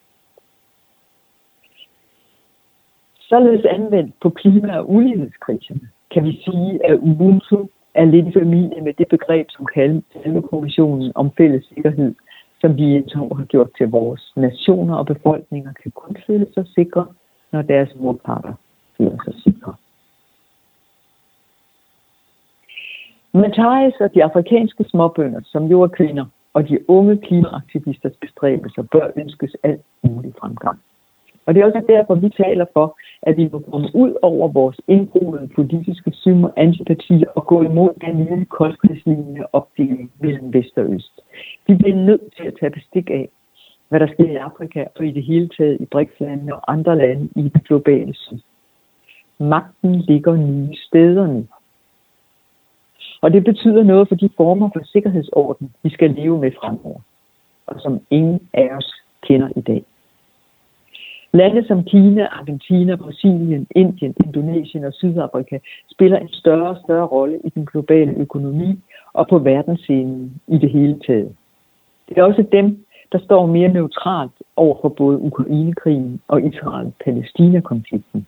Således 3.19 3.65
anvendt 3.65 4.13
på 4.21 4.29
klima- 4.29 4.77
og 4.77 4.89
ulighedskriserne, 4.89 5.89
kan 6.11 6.23
vi 6.23 6.41
sige, 6.45 6.85
at 6.89 6.99
Ubuntu 6.99 7.67
er 7.93 8.05
lidt 8.05 8.27
i 8.27 8.33
familie 8.39 8.81
med 8.81 8.93
det 8.93 9.07
begreb, 9.07 9.47
som 9.49 9.65
kaldes 9.65 10.03
kommissionen 10.49 11.11
om 11.15 11.31
fælles 11.37 11.65
sikkerhed, 11.65 12.15
som 12.63 12.77
vi 12.77 13.01
to 13.01 13.33
har 13.37 13.45
gjort 13.45 13.69
til 13.77 13.87
vores 13.89 14.33
nationer 14.35 14.95
og 14.95 15.05
befolkninger, 15.05 15.73
kan 15.83 15.91
kun 15.91 16.17
føle 16.27 16.47
sig 16.53 16.65
sikre, 16.75 17.05
når 17.51 17.61
deres 17.61 17.89
modparter 17.95 18.53
føler 18.97 19.17
sig 19.25 19.33
sikre. 19.43 19.73
Matthias 23.33 23.93
og 23.99 24.13
de 24.13 24.23
afrikanske 24.23 24.83
småbønder, 24.83 25.41
som 25.45 25.65
jo 25.65 25.81
er 25.81 25.87
kvinder, 25.87 26.25
og 26.53 26.69
de 26.69 26.89
unge 26.89 27.17
klimaaktivisters 27.17 28.15
bestræbelser 28.21 28.83
bør 28.91 29.07
ønskes 29.15 29.55
alt 29.63 29.81
mulig 30.03 30.33
fremgang. 30.39 30.79
Og 31.45 31.53
det 31.53 31.61
er 31.61 31.65
også 31.65 31.83
derfor, 31.87 32.15
vi 32.15 32.29
taler 32.29 32.65
for, 32.73 32.97
at 33.21 33.37
vi 33.37 33.49
må 33.51 33.59
komme 33.59 33.89
ud 33.93 34.13
over 34.21 34.47
vores 34.47 34.81
indgroede 34.87 35.49
politiske 35.55 36.11
syn 36.13 36.43
og 36.43 36.53
antipati 36.55 37.23
og 37.35 37.47
gå 37.47 37.63
imod 37.63 37.89
den 38.05 38.17
nye 38.25 38.45
koldkrigslignende 38.45 39.45
opdeling 39.53 40.11
mellem 40.19 40.53
vest 40.53 40.77
og 40.77 40.93
øst. 40.93 41.21
Vi 41.67 41.75
bliver 41.75 41.95
nødt 41.95 42.35
til 42.37 42.43
at 42.43 42.53
tage 42.59 42.69
bestik 42.69 43.09
af, 43.09 43.29
hvad 43.89 43.99
der 43.99 44.07
sker 44.07 44.31
i 44.31 44.35
Afrika 44.35 44.85
og 44.95 45.05
i 45.05 45.11
det 45.11 45.23
hele 45.23 45.49
taget 45.57 45.81
i 45.81 45.85
brics 45.85 46.21
og 46.51 46.71
andre 46.73 46.97
lande 46.97 47.29
i 47.35 47.41
den 47.41 47.61
globale 47.67 48.13
syd. 48.13 48.39
Magten 49.39 49.95
ligger 49.95 50.35
nye 50.35 50.75
steder 50.75 51.27
nu. 51.27 51.45
Og 53.21 53.33
det 53.33 53.43
betyder 53.43 53.83
noget 53.83 54.07
for 54.07 54.15
de 54.15 54.29
former 54.37 54.69
for 54.73 54.81
sikkerhedsorden, 54.85 55.73
vi 55.83 55.89
skal 55.89 56.11
leve 56.11 56.39
med 56.39 56.51
fremover, 56.51 56.99
og 57.67 57.81
som 57.81 57.99
ingen 58.09 58.49
af 58.53 58.69
os 58.77 58.93
kender 59.21 59.49
i 59.55 59.61
dag. 59.61 59.83
Lande 61.35 61.67
som 61.67 61.83
Kina, 61.83 62.27
Argentina, 62.27 62.95
Brasilien, 62.95 63.67
Indien, 63.75 64.15
Indonesien 64.25 64.83
og 64.83 64.93
Sydafrika 64.93 65.57
spiller 65.91 66.17
en 66.19 66.29
større 66.29 66.69
og 66.69 66.77
større 66.83 67.05
rolle 67.05 67.39
i 67.43 67.49
den 67.49 67.65
globale 67.65 68.13
økonomi 68.17 68.79
og 69.13 69.27
på 69.27 69.39
verdensscenen 69.39 70.41
i 70.47 70.57
det 70.57 70.69
hele 70.71 70.99
taget. 71.07 71.35
Det 72.09 72.17
er 72.17 72.23
også 72.23 72.45
dem, 72.51 72.85
der 73.11 73.19
står 73.19 73.45
mere 73.45 73.69
neutralt 73.69 74.31
over 74.55 74.77
for 74.81 74.89
både 74.89 75.19
Ukrainekrigen 75.19 76.21
og 76.27 76.41
Israel-Palæstina-konflikten. 76.41 78.27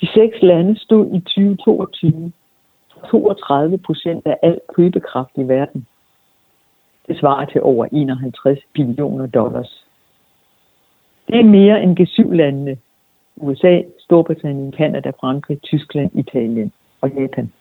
De 0.00 0.06
seks 0.14 0.42
lande 0.42 0.78
stod 0.78 1.06
i 1.06 1.20
2022 1.20 2.32
for 3.10 3.34
32 3.34 3.78
procent 3.78 4.26
af 4.26 4.36
al 4.42 4.60
købekraft 4.76 5.30
i 5.36 5.48
verden. 5.48 5.86
Det 7.06 7.18
svarer 7.18 7.44
til 7.44 7.62
over 7.62 7.86
51 7.92 8.58
billioner 8.74 9.26
dollars. 9.26 9.89
Det 11.30 11.40
er 11.40 11.44
mere 11.44 11.82
end 11.82 12.00
G7-landene. 12.00 12.76
USA, 13.36 13.82
Storbritannien, 13.98 14.72
Kanada, 14.72 15.10
Frankrig, 15.20 15.62
Tyskland, 15.62 16.10
Italien 16.14 16.72
og 17.00 17.10
Japan. 17.10 17.52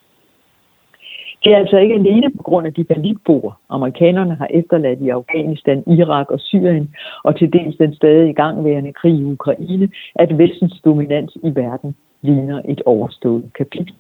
Det 1.43 1.53
er 1.53 1.57
altså 1.57 1.77
ikke 1.77 1.95
alene 1.95 2.31
på 2.37 2.43
grund 2.43 2.67
af 2.67 2.73
de 2.73 2.83
banditboer, 2.83 3.51
amerikanerne 3.69 4.35
har 4.35 4.47
efterladt 4.49 5.01
i 5.01 5.09
Afghanistan, 5.09 5.83
Irak 5.87 6.31
og 6.31 6.39
Syrien, 6.39 6.95
og 7.23 7.37
til 7.37 7.53
dels 7.53 7.77
den 7.77 7.95
stadig 7.95 8.29
igangværende 8.29 8.93
krig 8.93 9.13
i 9.13 9.23
Ukraine, 9.23 9.89
at 10.15 10.37
vestens 10.37 10.81
dominans 10.85 11.37
i 11.43 11.55
verden 11.55 11.95
ligner 12.21 12.61
et 12.65 12.81
overstået 12.85 13.49
kapitel. 13.57 13.95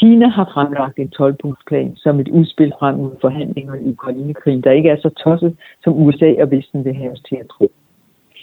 Kina 0.00 0.28
har 0.28 0.50
fremlagt 0.54 0.98
en 0.98 1.12
12-punktsplan 1.20 1.96
som 1.96 2.20
et 2.20 2.28
udspil 2.28 2.72
frem 2.78 2.96
mod 2.96 3.16
forhandlingerne 3.20 3.82
i 3.82 3.90
Ukrainekrigen, 3.90 4.60
der 4.60 4.70
ikke 4.70 4.88
er 4.88 4.96
så 4.96 5.08
tosset, 5.08 5.56
som 5.84 5.92
USA 6.02 6.34
og 6.42 6.50
Vesten 6.50 6.84
vil 6.84 6.94
have 6.94 7.12
os 7.12 7.20
til 7.28 7.36
at 7.36 7.46
tro. 7.48 7.70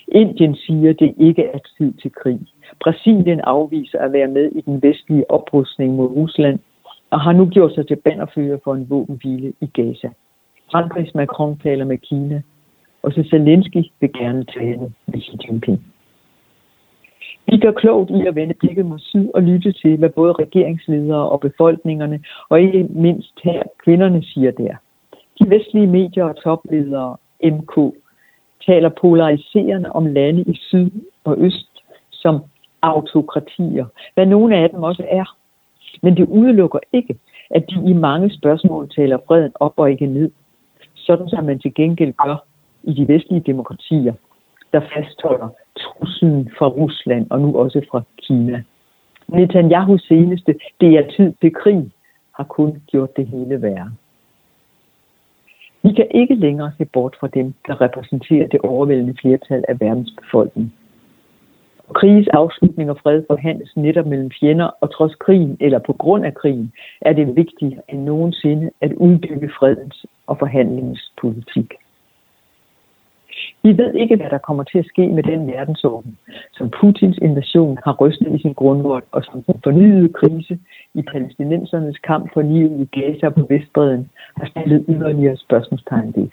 Indien 0.08 0.56
siger, 0.56 0.94
det 0.94 1.14
ikke 1.18 1.44
er 1.44 1.60
tid 1.78 1.94
til 1.94 2.12
krig. 2.12 2.40
Brasilien 2.80 3.40
afviser 3.40 4.00
at 4.00 4.14
være 4.14 4.28
med 4.28 4.52
i 4.52 4.62
den 4.62 4.82
vestlige 4.82 5.32
oprustning 5.32 5.96
mod 5.96 6.08
Rusland, 6.08 6.60
og 7.10 7.22
har 7.22 7.32
nu 7.32 7.46
gjort 7.46 7.74
sig 7.74 7.88
til 7.88 7.96
banderfører 7.96 8.58
for 8.64 8.76
en 8.76 8.90
våbenhvile 8.90 9.54
i 9.62 9.66
Gaza. 9.66 10.10
Frankrigs 10.72 11.16
Macron 11.16 11.58
taler 11.64 11.86
med 11.86 11.98
Kina, 11.98 12.42
og 13.04 13.14
så 13.14 13.24
Zelensky 13.30 13.84
vil 14.00 14.14
gerne 14.14 14.44
tale 14.44 14.92
med 15.08 15.22
Xi 15.22 15.38
Jinping. 15.48 15.86
Vi 17.52 17.58
gør 17.58 17.72
klogt 17.72 18.10
i 18.10 18.28
at 18.28 18.36
vende 18.36 18.54
blikket 18.54 18.86
mod 18.86 19.00
syd 19.00 19.28
og 19.34 19.42
lytte 19.44 19.72
til, 19.72 19.98
hvad 19.98 20.10
både 20.10 20.34
regeringsledere 20.34 21.30
og 21.30 21.40
befolkningerne, 21.40 22.24
og 22.50 22.62
ikke 22.62 22.84
mindst 22.90 23.34
her 23.44 23.64
kvinderne 23.84 24.24
siger 24.24 24.52
der. 24.52 24.76
De 25.40 25.50
vestlige 25.50 25.88
medier 25.88 26.24
og 26.24 26.44
topledere, 26.44 27.18
MK, 27.44 27.76
taler 28.66 28.90
polariserende 29.02 29.92
om 29.92 30.06
lande 30.06 30.42
i 30.42 30.56
syd 30.56 30.92
og 31.24 31.36
øst 31.38 31.84
som 32.12 32.44
autokratier, 32.82 33.86
hvad 34.14 34.26
nogle 34.26 34.58
af 34.58 34.70
dem 34.70 34.84
også 34.84 35.06
er. 35.10 35.36
Men 36.02 36.18
det 36.18 36.28
udelukker 36.28 36.80
ikke, 36.94 37.18
at 37.50 37.66
de 37.70 37.90
i 37.90 37.94
mange 37.94 38.34
spørgsmål 38.34 38.90
taler 38.90 39.18
freden 39.28 39.52
op 39.56 39.74
og 39.78 39.92
ikke 39.92 40.06
ned, 40.06 40.32
sådan 40.96 41.30
som 41.30 41.44
man 41.44 41.60
til 41.60 41.74
gengæld 41.74 42.14
gør 42.14 42.44
i 42.84 42.94
de 42.94 43.08
vestlige 43.08 43.44
demokratier, 43.46 44.14
der 44.74 44.82
fastholder 44.94 45.50
truslen 45.80 46.52
fra 46.58 46.68
Rusland 46.68 47.28
og 47.30 47.42
nu 47.42 47.58
også 47.58 47.82
fra 47.92 48.02
Kina. 48.18 48.64
Netanyahus 49.28 50.02
seneste, 50.02 50.56
det 50.82 50.90
er 50.98 51.12
tid 51.18 51.34
til 51.42 51.54
krig, 51.54 51.92
har 52.36 52.44
kun 52.44 52.82
gjort 52.88 53.18
det 53.18 53.28
hele 53.28 53.62
værre. 53.62 53.92
Vi 55.84 55.94
kan 55.94 56.08
ikke 56.12 56.36
længere 56.36 56.72
se 56.78 56.86
bort 56.86 57.16
fra 57.20 57.28
dem, 57.28 57.54
der 57.68 57.82
repræsenterer 57.82 58.48
det 58.48 58.62
overvældende 58.62 59.16
flertal 59.22 59.66
af 59.68 59.80
verdens 59.82 60.12
befolkning. 60.22 60.74
Krigens 61.94 62.28
afslutning 62.28 62.90
og 62.90 62.98
fred 63.04 63.24
forhandles 63.28 63.78
netop 63.78 64.06
mellem 64.06 64.32
fjender, 64.40 64.70
og 64.82 64.94
trods 64.94 65.16
krigen 65.16 65.58
eller 65.60 65.80
på 65.80 65.94
grund 65.94 66.26
af 66.26 66.34
krigen, 66.34 66.72
er 67.02 67.14
det 67.14 67.36
vigtigere 67.36 67.82
end 67.90 68.04
nogensinde 68.04 68.72
at 68.82 68.94
udbygge 68.94 69.50
fredens 69.60 70.06
og 70.28 70.40
forhandlingens 70.40 71.12
politik. 71.22 71.74
Vi 73.68 73.78
ved 73.78 73.94
ikke, 73.94 74.16
hvad 74.16 74.30
der 74.30 74.38
kommer 74.38 74.64
til 74.64 74.80
at 74.80 74.86
ske 74.86 75.08
med 75.08 75.24
den 75.24 75.48
verdensorden, 75.48 76.18
som 76.54 76.70
Putins 76.70 77.18
invasion 77.18 77.78
har 77.86 77.94
rystet 78.02 78.36
i 78.36 78.42
sin 78.42 78.54
grundvold, 78.54 79.04
og 79.12 79.24
som 79.24 79.44
den 79.44 79.60
fornyede 79.64 80.14
krise 80.14 80.60
i 80.94 81.02
palæstinensernes 81.02 81.98
kamp 81.98 82.34
for 82.34 82.42
livet 82.42 82.80
i 82.80 83.00
Gaza 83.00 83.30
på 83.30 83.46
Vestbreden 83.50 84.10
har 84.38 84.48
stillet 84.48 84.86
yderligere 84.90 85.38
spørgsmålstegn 85.38 86.14
ved. 86.16 86.28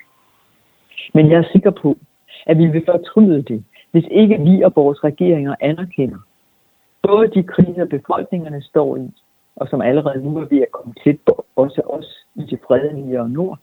Men 1.13 1.31
jeg 1.31 1.37
er 1.39 1.51
sikker 1.51 1.71
på, 1.71 1.97
at 2.45 2.57
vi 2.57 2.65
vil 2.65 2.83
fortryde 2.85 3.41
det, 3.41 3.63
hvis 3.91 4.05
ikke 4.11 4.41
vi 4.41 4.61
og 4.61 4.73
vores 4.75 5.03
regeringer 5.03 5.55
anerkender 5.59 6.17
både 7.07 7.27
de 7.27 7.43
kriser, 7.43 7.85
befolkningerne 7.85 8.61
står 8.61 8.97
i, 8.97 9.07
og 9.55 9.67
som 9.67 9.81
allerede 9.81 10.23
nu 10.23 10.37
er 10.37 10.45
ved 10.45 10.61
at 10.61 10.71
komme 10.71 10.93
tæt 11.03 11.19
på 11.25 11.45
også 11.55 11.81
os 11.85 12.09
i 12.35 12.41
det 12.41 12.59
fredelige 12.67 13.29
nord, 13.29 13.59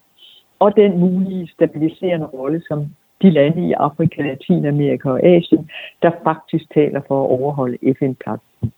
og 0.58 0.76
den 0.76 1.00
mulige 1.00 1.48
stabiliserende 1.48 2.26
rolle, 2.26 2.62
som 2.68 2.86
de 3.22 3.30
lande 3.30 3.68
i 3.68 3.72
Afrika, 3.72 4.22
Latinamerika 4.22 5.08
og 5.08 5.26
Asien, 5.26 5.70
der 6.02 6.10
faktisk 6.24 6.74
taler 6.74 7.00
for 7.08 7.24
at 7.24 7.30
overholde 7.30 7.94
FN-pagten. 7.98 8.72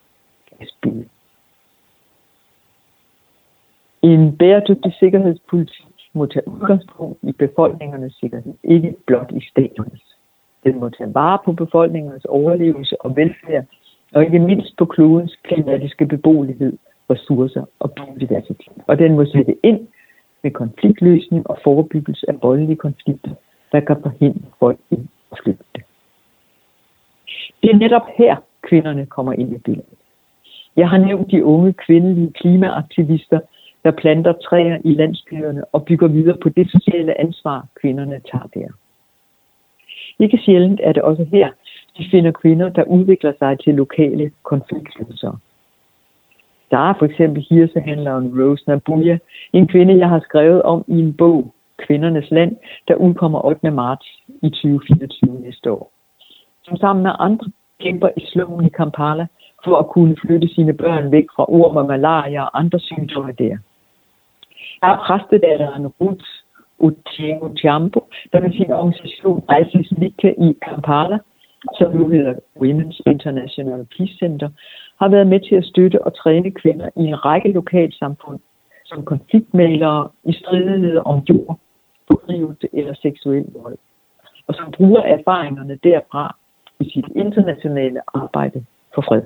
En 4.02 4.36
bæredygtig 4.36 4.94
sikkerhedspolitik 4.98 5.86
må 6.12 6.26
tage 6.26 6.48
udgangspunkt 6.48 7.18
i 7.22 7.32
befolkningernes 7.32 8.14
sikkerhed, 8.20 8.54
ikke 8.64 8.94
blot 9.06 9.32
i 9.32 9.40
staternes. 9.50 10.16
Den 10.64 10.80
må 10.80 10.88
tage 10.88 11.14
vare 11.14 11.38
på 11.44 11.52
befolkningernes 11.52 12.24
overlevelse 12.24 12.96
og 13.00 13.16
velfærd, 13.16 13.64
og 14.14 14.24
ikke 14.24 14.38
mindst 14.38 14.76
på 14.76 14.84
klodens 14.84 15.38
klimatiske 15.42 16.06
beboelighed, 16.06 16.78
ressourcer 17.10 17.64
og 17.78 17.92
biodiversitet. 17.92 18.72
Og 18.86 18.98
den 18.98 19.14
må 19.14 19.24
sætte 19.24 19.56
ind 19.62 19.88
med 20.42 20.50
konfliktløsning 20.50 21.50
og 21.50 21.58
forebyggelse 21.64 22.30
af 22.30 22.42
voldelige 22.42 22.76
konflikter 22.76 23.30
der 23.74 23.80
kan 23.80 23.96
forhindre 24.02 24.48
folk 24.58 24.78
i 24.90 24.98
at 25.32 25.38
flygte. 25.42 25.80
Det 27.62 27.70
er 27.70 27.76
netop 27.76 28.06
her, 28.18 28.36
kvinderne 28.62 29.06
kommer 29.06 29.32
ind 29.32 29.52
i 29.56 29.58
billedet. 29.58 29.98
Jeg 30.76 30.88
har 30.88 30.98
nævnt 30.98 31.30
de 31.30 31.44
unge 31.44 31.72
kvindelige 31.72 32.32
klimaaktivister, 32.32 33.40
der 33.84 33.90
planter 33.90 34.32
træer 34.32 34.78
i 34.84 34.94
landsbyerne 34.94 35.64
og 35.64 35.84
bygger 35.84 36.08
videre 36.08 36.36
på 36.42 36.48
det 36.48 36.70
sociale 36.70 37.20
ansvar, 37.20 37.66
kvinderne 37.80 38.20
tager 38.30 38.46
der. 38.54 38.68
Ikke 40.18 40.38
sjældent 40.44 40.80
er 40.82 40.92
det 40.92 41.02
også 41.02 41.24
her, 41.24 41.50
de 41.98 42.04
finder 42.10 42.32
kvinder, 42.32 42.68
der 42.68 42.84
udvikler 42.84 43.32
sig 43.38 43.58
til 43.60 43.74
lokale 43.74 44.30
konfliktløsere. 44.42 45.38
Der 46.70 46.78
er 46.78 46.94
for 46.98 47.06
eksempel 47.06 47.46
hirsehandleren 47.50 48.42
Rose 48.42 48.64
Nabuya, 48.68 49.18
en 49.52 49.68
kvinde, 49.68 49.98
jeg 49.98 50.08
har 50.08 50.20
skrevet 50.20 50.62
om 50.62 50.84
i 50.88 50.98
en 50.98 51.14
bog, 51.16 51.54
Kvindernes 51.86 52.30
Land, 52.30 52.56
der 52.88 52.94
udkommer 52.94 53.44
8. 53.44 53.70
marts 53.70 54.06
i 54.42 54.50
2024 54.50 55.40
næste 55.40 55.72
år. 55.72 55.92
Som 56.64 56.76
sammen 56.76 57.02
med 57.02 57.12
andre 57.18 57.50
kæmper 57.80 58.08
i 58.16 58.26
slummen 58.26 58.66
i 58.66 58.68
Kampala 58.68 59.26
for 59.64 59.76
at 59.76 59.86
kunne 59.86 60.16
flytte 60.22 60.48
sine 60.48 60.74
børn 60.74 61.12
væk 61.12 61.26
fra 61.36 61.44
orm 61.48 61.76
og 61.76 61.86
malaria 61.86 62.42
og 62.42 62.58
andre 62.58 62.78
sygdomme 62.80 63.32
der. 63.32 63.56
Der 64.80 64.88
er 64.88 64.98
præstedatteren 65.06 65.86
Ruth 65.86 66.24
Utiengo 66.78 67.48
Chambo, 67.56 68.00
der 68.32 68.40
med 68.40 68.52
sin 68.52 68.72
organisation 68.72 69.44
Isis 69.60 69.90
Lika 69.98 70.28
i 70.28 70.54
Kampala, 70.68 71.18
som 71.78 71.96
nu 71.96 72.08
hedder 72.08 72.34
Women's 72.60 73.00
International 73.06 73.86
Peace 73.96 74.16
Center, 74.18 74.48
har 75.00 75.08
været 75.08 75.26
med 75.26 75.40
til 75.40 75.54
at 75.54 75.64
støtte 75.64 76.02
og 76.02 76.16
træne 76.16 76.50
kvinder 76.50 76.88
i 76.96 77.00
en 77.00 77.24
række 77.24 77.52
lokalsamfund 77.52 78.40
som 78.84 79.04
konfliktmalere 79.04 80.08
i 80.24 80.32
stridighed 80.32 80.96
om 81.04 81.18
jord, 81.28 81.58
overdrivet 82.24 82.64
eller 82.72 82.94
seksuel 82.94 83.46
vold, 83.62 83.78
og 84.46 84.54
som 84.54 84.72
bruger 84.72 85.02
erfaringerne 85.02 85.78
derfra 85.84 86.36
i 86.80 86.90
sit 86.90 87.04
internationale 87.16 88.00
arbejde 88.14 88.64
for 88.94 89.02
fred. 89.02 89.22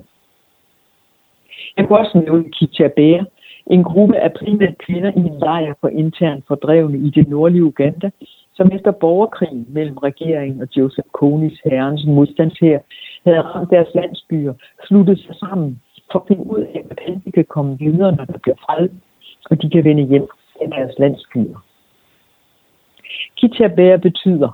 Jeg 1.76 1.86
kunne 1.86 1.98
også 1.98 2.18
nævne 2.18 2.50
Kitabea, 2.50 3.20
en 3.66 3.84
gruppe 3.84 4.16
af 4.16 4.32
primært 4.32 4.78
kvinder 4.78 5.12
i 5.16 5.20
en 5.20 5.38
lejr 5.38 5.74
for 5.80 5.88
internt 5.88 6.44
fordrevne 6.46 6.98
i 6.98 7.10
det 7.10 7.28
nordlige 7.28 7.64
Uganda, 7.64 8.10
som 8.54 8.70
efter 8.72 8.90
borgerkrigen 8.90 9.66
mellem 9.68 9.96
regeringen 9.96 10.62
og 10.62 10.68
Joseph 10.76 11.08
Konis 11.12 11.60
herrens 11.64 12.06
modstandshær 12.06 12.78
havde 13.24 13.40
ramt 13.40 13.70
deres 13.70 13.88
landsbyer, 13.94 14.54
sluttet 14.86 15.18
sig 15.18 15.34
sammen 15.34 15.82
for 16.12 16.18
at 16.18 16.26
finde 16.28 16.46
ud 16.46 16.60
af, 16.60 16.82
hvordan 16.86 17.22
de 17.24 17.32
kan 17.32 17.44
komme 17.44 17.78
videre, 17.78 18.16
når 18.16 18.24
der 18.24 18.38
bliver 18.38 18.56
fred, 18.66 18.88
og 19.50 19.62
de 19.62 19.70
kan 19.70 19.84
vende 19.84 20.02
hjem 20.02 20.28
til 20.58 20.70
deres 20.70 20.94
landsbyer. 20.98 21.67
Kitabære 23.38 23.98
betyder, 23.98 24.50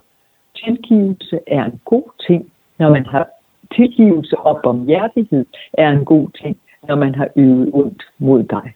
tilgivelse 0.64 1.40
er 1.46 1.64
en 1.64 1.80
god 1.84 2.04
ting, 2.26 2.52
når 2.78 2.90
man 2.90 3.06
har 3.06 3.28
tilgivelse 3.76 4.38
og 4.38 4.60
barmhjertighed 4.64 5.46
er 5.72 5.90
en 5.90 6.04
god 6.04 6.28
ting, 6.42 6.56
når 6.88 6.96
man 6.96 7.14
har 7.14 7.28
øvet 7.36 7.70
ondt 7.72 8.02
mod 8.18 8.42
dig. 8.42 8.74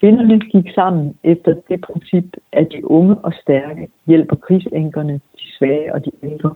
Kvinderne 0.00 0.38
gik 0.38 0.74
sammen 0.74 1.16
efter 1.24 1.54
det 1.68 1.80
princip, 1.80 2.24
at 2.52 2.72
de 2.72 2.90
unge 2.90 3.14
og 3.14 3.32
stærke 3.42 3.88
hjælper 4.06 4.36
krigsænkerne, 4.36 5.12
de 5.12 5.56
svage 5.58 5.94
og 5.94 6.04
de 6.04 6.10
ældre. 6.22 6.54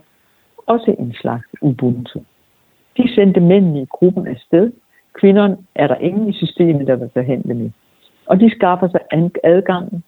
Også 0.65 0.95
en 0.99 1.13
slags 1.13 1.47
ubuntu. 1.61 2.19
De 2.97 3.15
sendte 3.15 3.39
mændene 3.39 3.81
i 3.81 3.85
gruppen 3.85 4.27
afsted. 4.27 4.71
Kvinderne 5.13 5.57
er 5.75 5.87
der 5.87 5.95
ingen 5.95 6.29
i 6.29 6.33
systemet, 6.33 6.87
der 6.87 6.95
vil 6.95 7.09
forhandle 7.13 7.53
med. 7.53 7.71
Og 8.25 8.39
de 8.39 8.51
skaffer 8.55 8.87
sig 8.87 9.01
adgang 9.43 10.03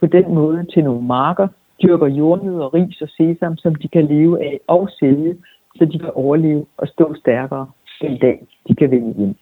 på 0.00 0.06
den 0.06 0.34
måde 0.34 0.66
til 0.74 0.84
nogle 0.84 1.02
marker, 1.02 1.48
dyrker 1.82 2.06
jordnødder, 2.06 2.74
ris 2.74 3.02
og 3.02 3.08
sesam, 3.08 3.56
som 3.56 3.74
de 3.74 3.88
kan 3.88 4.06
leve 4.06 4.44
af 4.44 4.60
og 4.66 4.88
sælge, 4.98 5.36
så 5.76 5.84
de 5.84 5.98
kan 5.98 6.10
overleve 6.14 6.66
og 6.76 6.88
stå 6.88 7.14
stærkere 7.14 7.66
den 8.00 8.18
dag, 8.18 8.46
de 8.68 8.74
kan 8.74 8.90
vende 8.90 9.14
hjem. 9.14 9.34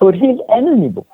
På 0.00 0.08
et 0.08 0.14
helt 0.14 0.40
andet 0.48 0.78
niveau, 0.78 1.06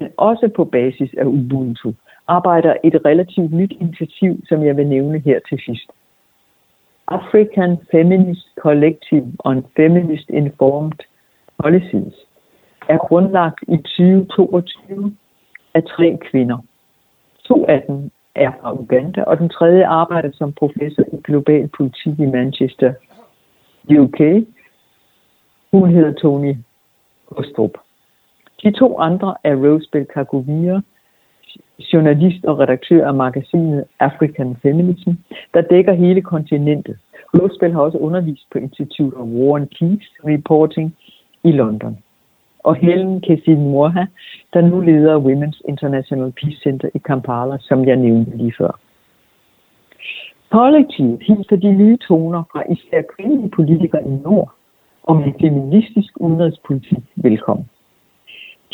men 0.00 0.08
også 0.16 0.50
på 0.56 0.64
basis 0.64 1.10
af 1.18 1.24
Ubuntu, 1.24 1.92
arbejder 2.26 2.74
et 2.84 3.04
relativt 3.04 3.52
nyt 3.52 3.72
initiativ, 3.80 4.40
som 4.48 4.64
jeg 4.64 4.76
vil 4.76 4.86
nævne 4.86 5.18
her 5.18 5.40
til 5.48 5.58
sidst. 5.66 5.90
African 7.08 7.78
Feminist 7.90 8.48
Collective 8.58 9.32
on 9.44 9.64
Feminist 9.76 10.28
Informed 10.28 10.98
Policies, 11.62 12.14
er 12.88 12.98
grundlagt 12.98 13.60
i 13.68 13.76
2022 13.76 15.16
af 15.76 15.82
tre 15.84 16.18
kvinder. 16.30 16.58
To 17.48 17.66
af 17.68 17.84
dem 17.86 18.10
er 18.34 18.50
fra 18.60 18.72
Uganda, 18.72 19.22
og 19.22 19.38
den 19.38 19.48
tredje 19.48 19.86
arbejder 19.86 20.30
som 20.32 20.52
professor 20.52 21.02
i 21.12 21.16
global 21.24 21.68
politik 21.76 22.18
i 22.18 22.26
Manchester, 22.26 22.92
UK. 23.98 24.20
Hun 25.72 25.90
hedder 25.90 26.12
Tony 26.12 26.54
Kostrup. 27.26 27.74
De 28.62 28.70
to 28.70 28.98
andre 28.98 29.34
er 29.44 29.54
Rosebel 29.54 30.04
Kagovia, 30.04 30.80
journalist 31.92 32.44
og 32.44 32.58
redaktør 32.58 33.08
af 33.08 33.14
magasinet 33.14 33.84
African 34.00 34.56
Feminism, 34.62 35.10
der 35.54 35.60
dækker 35.60 35.92
hele 35.92 36.22
kontinentet. 36.22 36.98
Rosebel 37.34 37.72
har 37.72 37.80
også 37.80 37.98
undervist 37.98 38.46
på 38.52 38.58
Institute 38.58 39.16
of 39.16 39.26
War 39.26 39.56
and 39.56 39.68
Peace 39.78 40.08
Reporting 40.24 40.96
i 41.44 41.52
London. 41.52 41.98
Og 42.68 42.74
Helen 42.76 43.20
Kessin 43.20 43.70
Morha, 43.70 44.04
der 44.54 44.60
nu 44.60 44.80
leder 44.80 45.20
Women's 45.20 45.60
International 45.68 46.32
Peace 46.32 46.60
Center 46.62 46.88
i 46.94 46.98
Kampala, 46.98 47.56
som 47.60 47.84
jeg 47.84 47.96
nævnte 47.96 48.36
lige 48.36 48.54
før. 48.58 48.80
Kollektivet 50.50 51.22
hilser 51.22 51.56
de 51.56 51.72
nye 51.72 51.96
toner 51.96 52.42
fra 52.52 52.62
især 52.72 53.02
kvindelige 53.16 53.50
politikere 53.50 54.04
i 54.04 54.10
Nord 54.24 54.50
om 55.02 55.22
en 55.22 55.34
feministisk 55.40 56.12
udenrigspolitik 56.20 57.04
velkommen. 57.16 57.66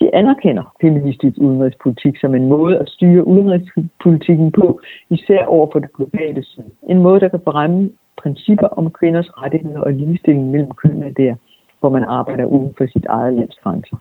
De 0.01 0.15
anerkender 0.15 0.75
feministisk 0.81 1.37
udenrigspolitik 1.39 2.17
som 2.17 2.35
en 2.35 2.47
måde 2.49 2.79
at 2.79 2.89
styre 2.89 3.27
udenrigspolitikken 3.27 4.53
på, 4.53 4.81
især 5.11 5.45
over 5.45 5.67
for 5.73 5.79
det 5.79 5.93
globale 5.93 6.45
syd. 6.45 6.65
En 6.89 6.99
måde, 6.99 7.21
der 7.21 7.29
kan 7.29 7.41
fremme 7.45 7.91
principper 8.17 8.67
om 8.67 8.91
kvinders 8.91 9.31
rettigheder 9.43 9.81
og 9.81 9.93
ligestilling 9.93 10.51
mellem 10.51 10.71
kønnene 10.71 11.15
der, 11.17 11.35
hvor 11.83 11.91
man 11.91 12.05
arbejder 12.05 12.45
uden 12.45 12.75
for 12.79 12.87
sit 12.87 13.07
eget 13.07 13.35
lands 13.35 13.59
grænser. 13.63 13.97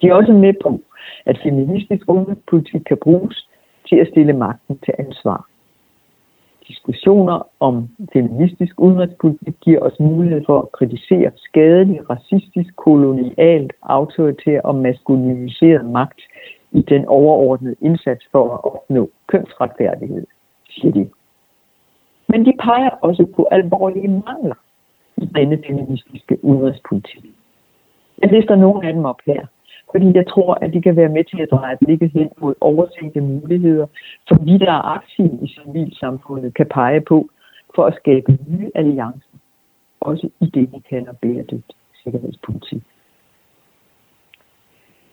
De 0.00 0.08
er 0.08 0.14
også 0.14 0.32
med 0.32 0.54
på, 0.62 0.80
at 1.26 1.38
feministisk 1.42 2.04
ungdomspolitik 2.08 2.80
kan 2.86 2.98
bruges 3.02 3.48
til 3.88 3.96
at 3.96 4.08
stille 4.08 4.32
magten 4.32 4.78
til 4.84 4.94
ansvar 4.98 5.46
diskussioner 6.68 7.48
om 7.60 7.88
feministisk 8.12 8.80
udenrigspolitik 8.80 9.54
giver 9.60 9.80
os 9.80 10.00
mulighed 10.00 10.42
for 10.46 10.58
at 10.62 10.72
kritisere 10.72 11.30
skadelig, 11.36 12.10
racistisk, 12.10 12.76
kolonialt, 12.76 13.72
autoritær 13.82 14.60
og 14.60 14.74
maskuliniseret 14.74 15.84
magt 15.84 16.20
i 16.72 16.82
den 16.82 17.06
overordnede 17.06 17.76
indsats 17.80 18.26
for 18.32 18.54
at 18.54 18.60
opnå 18.64 19.10
kønsretfærdighed, 19.26 20.26
siger 20.70 20.92
de. 20.92 21.08
Men 22.28 22.46
de 22.46 22.52
peger 22.60 22.90
også 22.90 23.26
på 23.36 23.48
alvorlige 23.50 24.22
mangler 24.26 24.54
i 25.16 25.26
denne 25.26 25.62
feministiske 25.66 26.44
udenrigspolitik. 26.44 27.24
Jeg 28.22 28.32
lister 28.32 28.56
nogle 28.56 28.88
af 28.88 28.94
dem 28.94 29.04
op 29.04 29.20
her 29.26 29.46
fordi 29.92 30.12
jeg 30.14 30.26
tror, 30.28 30.54
at 30.54 30.72
de 30.72 30.82
kan 30.82 30.96
være 30.96 31.08
med 31.08 31.24
til 31.24 31.40
at 31.40 31.48
dreje 31.50 31.76
blikket 31.84 32.10
hen 32.12 32.28
mod 32.40 32.54
oversete 32.60 33.20
muligheder, 33.20 33.86
som 34.28 34.46
vi, 34.46 34.58
der 34.58 34.72
er 34.72 34.82
aktive 34.96 35.38
i 35.42 35.48
civilsamfundet, 35.48 36.54
kan 36.54 36.66
pege 36.70 37.00
på 37.00 37.28
for 37.74 37.84
at 37.86 37.96
skabe 37.96 38.38
nye 38.48 38.70
alliancer, 38.74 39.36
også 40.00 40.28
i 40.40 40.46
det, 40.46 40.72
vi 40.72 40.78
kalder 40.90 41.12
bæredygtig 41.12 41.76
sikkerhedspolitik. 42.04 42.82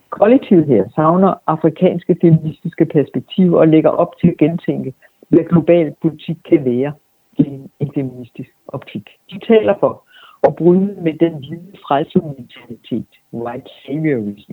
Kollektivet 0.09 0.65
her 0.65 0.83
savner 0.95 1.33
afrikanske 1.47 2.17
feministiske 2.21 2.85
perspektiver 2.85 3.59
og 3.59 3.67
lægger 3.67 3.89
op 3.89 4.17
til 4.21 4.27
at 4.27 4.37
gentænke, 4.37 4.93
hvad 5.29 5.43
global 5.43 5.95
politik 6.01 6.37
kan 6.49 6.65
være 6.65 6.93
i 7.37 7.43
en 7.79 7.91
feministisk 7.95 8.49
optik. 8.67 9.09
De 9.31 9.39
taler 9.39 9.75
for 9.79 10.03
at 10.43 10.55
bryde 10.55 10.95
med 11.01 11.13
den 11.13 11.33
hvide 11.33 11.77
frelsementalitet, 11.87 13.11
white 13.33 13.69
saviorism, 13.85 14.51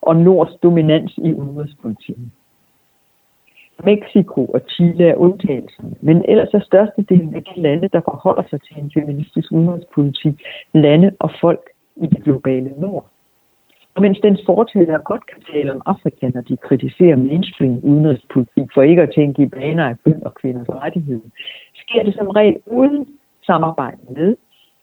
og 0.00 0.16
Nords 0.16 0.54
dominans 0.62 1.18
i 1.18 1.32
udenrigspolitikken. 1.34 2.32
Mexico 3.84 4.44
og 4.44 4.60
Chile 4.68 5.04
er 5.08 5.14
undtagelsen, 5.14 5.96
men 6.00 6.24
ellers 6.28 6.54
er 6.54 6.60
størstedelen 6.60 7.34
af 7.34 7.42
de 7.42 7.60
lande, 7.60 7.88
der 7.88 8.00
forholder 8.00 8.42
sig 8.50 8.60
til 8.62 8.76
en 8.76 8.90
feministisk 8.94 9.52
udenrigspolitik, 9.52 10.42
lande 10.74 11.16
og 11.18 11.30
folk 11.40 11.70
i 11.96 12.06
det 12.06 12.24
globale 12.24 12.72
nord. 12.78 13.06
Og 13.94 14.02
mens 14.02 14.18
den 14.20 14.38
fortæller 14.46 14.98
godt 14.98 15.26
kan 15.26 15.42
tale 15.52 15.72
om 15.72 15.82
Afrika, 15.86 16.30
når 16.34 16.40
de 16.40 16.56
kritiserer 16.56 17.16
mainstream 17.16 17.78
udenrigspolitik 17.82 18.68
for 18.74 18.82
ikke 18.82 19.02
at 19.02 19.12
tænke 19.14 19.42
i 19.42 19.46
baner 19.46 19.88
af 19.88 19.96
køn 20.04 20.22
og 20.26 20.34
kvinders 20.34 20.68
rettigheder, 20.68 21.28
sker 21.88 22.02
det 22.02 22.14
som 22.14 22.28
regel 22.28 22.56
uden 22.66 23.06
samarbejde 23.46 23.98
med 24.10 24.36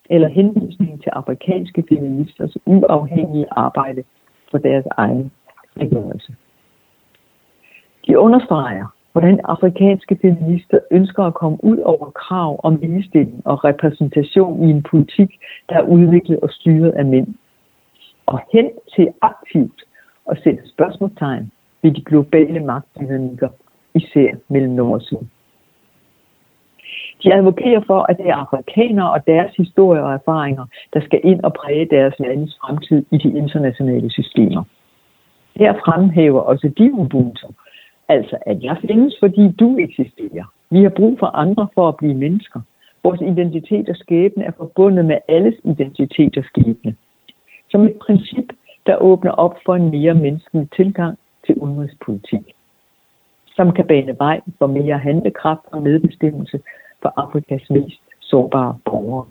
eller 0.10 0.28
henvisning 0.28 1.04
til 1.04 1.10
afrikanske 1.10 1.84
feministers 1.90 2.58
uafhængige 2.66 3.46
arbejde 3.52 4.04
for 4.52 4.58
deres 4.58 4.86
egen 4.98 5.32
frigørelse. 5.74 6.36
De 8.08 8.20
understreger, 8.20 8.86
hvordan 9.12 9.40
afrikanske 9.44 10.18
feminister 10.22 10.80
ønsker 10.92 11.24
at 11.24 11.34
komme 11.34 11.64
ud 11.64 11.78
over 11.78 12.10
krav 12.10 12.60
om 12.64 12.76
ligestilling 12.76 13.42
og 13.46 13.64
repræsentation 13.64 14.68
i 14.68 14.72
en 14.72 14.84
politik, 14.84 15.40
der 15.70 15.76
er 15.76 15.82
udviklet 15.82 16.40
og 16.40 16.50
styret 16.50 16.92
af 16.92 17.06
mænd, 17.06 17.28
og 18.26 18.40
hen 18.54 18.70
til 18.96 19.08
aktivt 19.22 19.84
at 20.32 20.38
sætte 20.44 20.70
spørgsmålstegn 20.70 21.52
ved 21.82 21.92
de 21.92 22.04
globale 22.04 22.60
magtdynamikker, 22.60 23.50
især 23.94 24.30
mellem 24.50 24.72
nord 24.72 24.94
og 24.94 25.02
syd. 25.02 25.18
De 27.24 27.34
advokerer 27.34 27.82
for, 27.88 28.06
at 28.10 28.18
det 28.18 28.28
er 28.30 28.36
afrikanere 28.36 29.12
og 29.12 29.28
deres 29.28 29.56
historie 29.56 30.04
og 30.04 30.14
erfaringer, 30.14 30.66
der 30.94 31.02
skal 31.02 31.20
ind 31.24 31.44
og 31.44 31.54
præge 31.54 31.86
deres 31.86 32.14
landes 32.20 32.58
fremtid 32.62 33.06
i 33.12 33.18
de 33.18 33.38
internationale 33.38 34.12
systemer. 34.12 34.64
Her 35.56 35.74
fremhæver 35.74 36.42
også 36.42 36.72
de 36.78 36.94
Ubuntu, 36.94 37.48
altså 38.08 38.38
at 38.42 38.64
jeg 38.64 38.78
findes, 38.88 39.16
fordi 39.20 39.52
du 39.52 39.78
eksisterer. 39.78 40.46
Vi 40.70 40.84
har 40.84 40.90
brug 40.90 41.20
for 41.20 41.26
andre 41.26 41.68
for 41.74 41.88
at 41.88 41.98
blive 41.98 42.14
mennesker. 42.14 42.60
Vores 43.04 43.22
identitet 43.22 43.90
og 43.90 43.96
skæbne 43.96 44.44
er 44.44 44.52
forbundet 44.58 45.06
med 45.06 45.18
alles 45.28 45.56
identitet 45.64 46.38
og 46.38 46.44
skæbne. 46.44 46.96
Som 47.70 47.82
et 47.82 47.96
princip, 48.02 48.54
der 48.86 48.96
åbner 48.96 49.32
op 49.32 49.56
for 49.66 49.76
en 49.76 49.90
mere 49.92 50.14
menneskelig 50.14 50.68
tilgang 50.76 51.18
til 51.46 51.56
udenrigspolitik. 51.56 52.42
Som 53.56 53.72
kan 53.72 53.88
bane 53.88 54.16
vej 54.20 54.42
for 54.58 54.68
mere 54.68 54.98
handlekraft 54.98 55.62
og 55.72 55.82
medbestemmelse 55.82 56.60
for 57.06 57.14
Afrikas 57.24 57.70
mest 57.70 58.02
sårbare 58.20 58.78
borgere. 58.86 59.26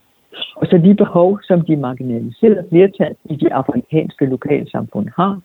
Og 0.56 0.66
så 0.66 0.76
de 0.78 0.94
behov, 0.94 1.40
som 1.42 1.60
de 1.60 1.76
marginaliserede 1.76 2.66
flertal 2.70 3.14
i 3.24 3.36
de 3.36 3.52
afrikanske 3.52 4.26
lokalsamfund 4.26 5.08
har, 5.16 5.40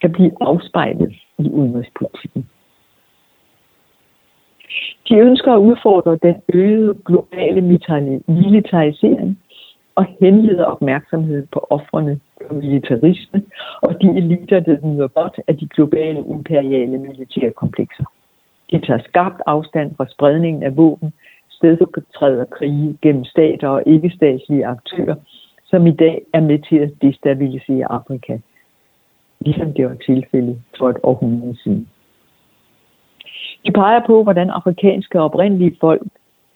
kan 0.00 0.12
blive 0.12 0.32
afspejlet 0.40 1.12
i 1.38 1.50
udenrigspolitikken. 1.50 2.48
De 5.08 5.14
ønsker 5.14 5.52
at 5.52 5.58
udfordre 5.58 6.18
den 6.22 6.36
øgede 6.54 6.94
globale 7.06 7.60
militarisering 8.28 9.38
og 9.94 10.06
henleder 10.20 10.64
opmærksomheden 10.64 11.48
på 11.52 11.66
offrene 11.70 12.20
for 12.46 12.54
militarisme 12.54 13.42
og 13.82 14.02
de 14.02 14.08
eliter, 14.16 14.60
der 14.60 14.76
nyder 14.86 15.08
godt 15.08 15.40
af 15.48 15.56
de 15.56 15.68
globale 15.68 16.18
imperiale 16.18 16.98
militære 16.98 17.50
komplekser. 17.50 18.04
De 18.70 18.86
tager 18.86 19.00
skarpt 19.08 19.40
afstand 19.46 19.96
fra 19.96 20.06
spredningen 20.08 20.62
af 20.62 20.76
våben 20.76 21.12
stedfortræder 21.64 22.44
krige 22.44 22.98
gennem 23.02 23.24
stater 23.24 23.68
og 23.68 23.82
ikke-statslige 23.86 24.66
aktører, 24.66 25.14
som 25.64 25.86
i 25.86 25.90
dag 25.90 26.22
er 26.32 26.40
med 26.40 26.58
til 26.58 26.76
at 26.76 26.90
destabilisere 27.02 27.92
Afrika, 27.92 28.38
ligesom 29.40 29.72
det 29.72 29.84
var 29.84 29.96
tilfældet 30.06 30.62
for 30.78 30.90
et 30.90 30.96
århundrede 31.02 31.56
siden. 31.62 31.88
De 33.66 33.72
peger 33.72 34.00
på, 34.06 34.22
hvordan 34.22 34.50
afrikanske 34.50 35.20
oprindelige 35.20 35.76
folk 35.80 36.02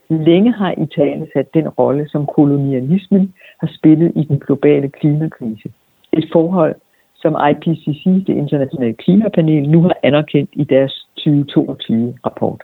længe 0.09 0.53
har 0.53 0.73
i 0.73 0.87
tale 0.87 1.27
sat 1.33 1.55
den 1.55 1.69
rolle, 1.69 2.09
som 2.09 2.27
kolonialismen 2.27 3.35
har 3.61 3.71
spillet 3.79 4.13
i 4.17 4.25
den 4.25 4.39
globale 4.39 4.89
klimakrise. 4.89 5.69
Et 6.13 6.29
forhold, 6.33 6.75
som 7.17 7.37
IPCC, 7.51 8.05
det 8.05 8.37
internationale 8.43 8.95
klimapanel, 8.95 9.69
nu 9.69 9.83
har 9.83 9.97
anerkendt 10.03 10.51
i 10.53 10.65
deres 10.65 11.09
2022-rapport. 11.21 12.63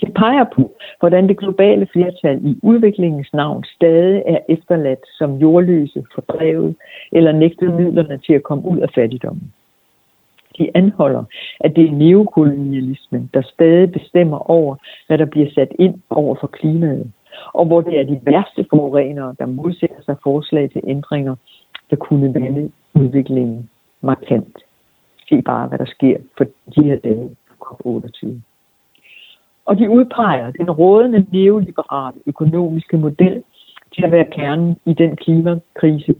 De 0.00 0.12
peger 0.12 0.44
på, 0.54 0.72
hvordan 1.00 1.28
det 1.28 1.38
globale 1.38 1.86
flertal 1.92 2.46
i 2.46 2.58
udviklingens 2.62 3.32
navn 3.32 3.64
stadig 3.64 4.22
er 4.26 4.38
efterladt 4.48 5.04
som 5.18 5.36
jordløse, 5.36 6.04
fordrevet 6.14 6.74
eller 7.12 7.32
nægtet 7.32 7.74
midlerne 7.74 8.18
til 8.18 8.32
at 8.32 8.42
komme 8.42 8.64
ud 8.64 8.78
af 8.78 8.88
fattigdommen. 8.94 9.52
De 10.58 10.70
anholder, 10.74 11.24
at 11.60 11.76
det 11.76 11.88
er 11.88 11.92
neokolonialismen, 11.92 13.30
der 13.34 13.42
stadig 13.42 13.92
bestemmer 13.92 14.50
over, 14.50 14.76
hvad 15.06 15.18
der 15.18 15.24
bliver 15.24 15.50
sat 15.54 15.72
ind 15.78 15.94
over 16.10 16.36
for 16.40 16.46
klimaet, 16.46 17.12
og 17.52 17.66
hvor 17.66 17.80
det 17.80 18.00
er 18.00 18.04
de 18.04 18.20
værste 18.22 18.66
forurenere, 18.70 19.34
der 19.38 19.46
modsætter 19.46 20.02
sig 20.04 20.16
forslag 20.22 20.70
til 20.70 20.82
ændringer, 20.86 21.36
der 21.90 21.96
kunne 21.96 22.34
vende 22.34 22.70
udviklingen 22.94 23.70
markant. 24.00 24.58
Se 25.28 25.42
bare, 25.42 25.68
hvad 25.68 25.78
der 25.78 25.84
sker 25.84 26.16
for 26.36 26.44
de 26.44 26.84
her 26.84 26.96
dage 26.96 27.36
på 27.48 27.54
COP28. 27.64 28.28
Og 29.64 29.78
de 29.78 29.90
udpeger 29.90 30.50
den 30.50 30.70
rådende 30.70 31.26
neoliberale 31.32 32.18
økonomiske 32.26 32.96
model 32.96 33.42
til 33.94 34.04
at 34.04 34.12
være 34.12 34.24
kernen 34.24 34.76
i 34.84 34.94
den 34.94 35.16
klimakrise, 35.16 36.14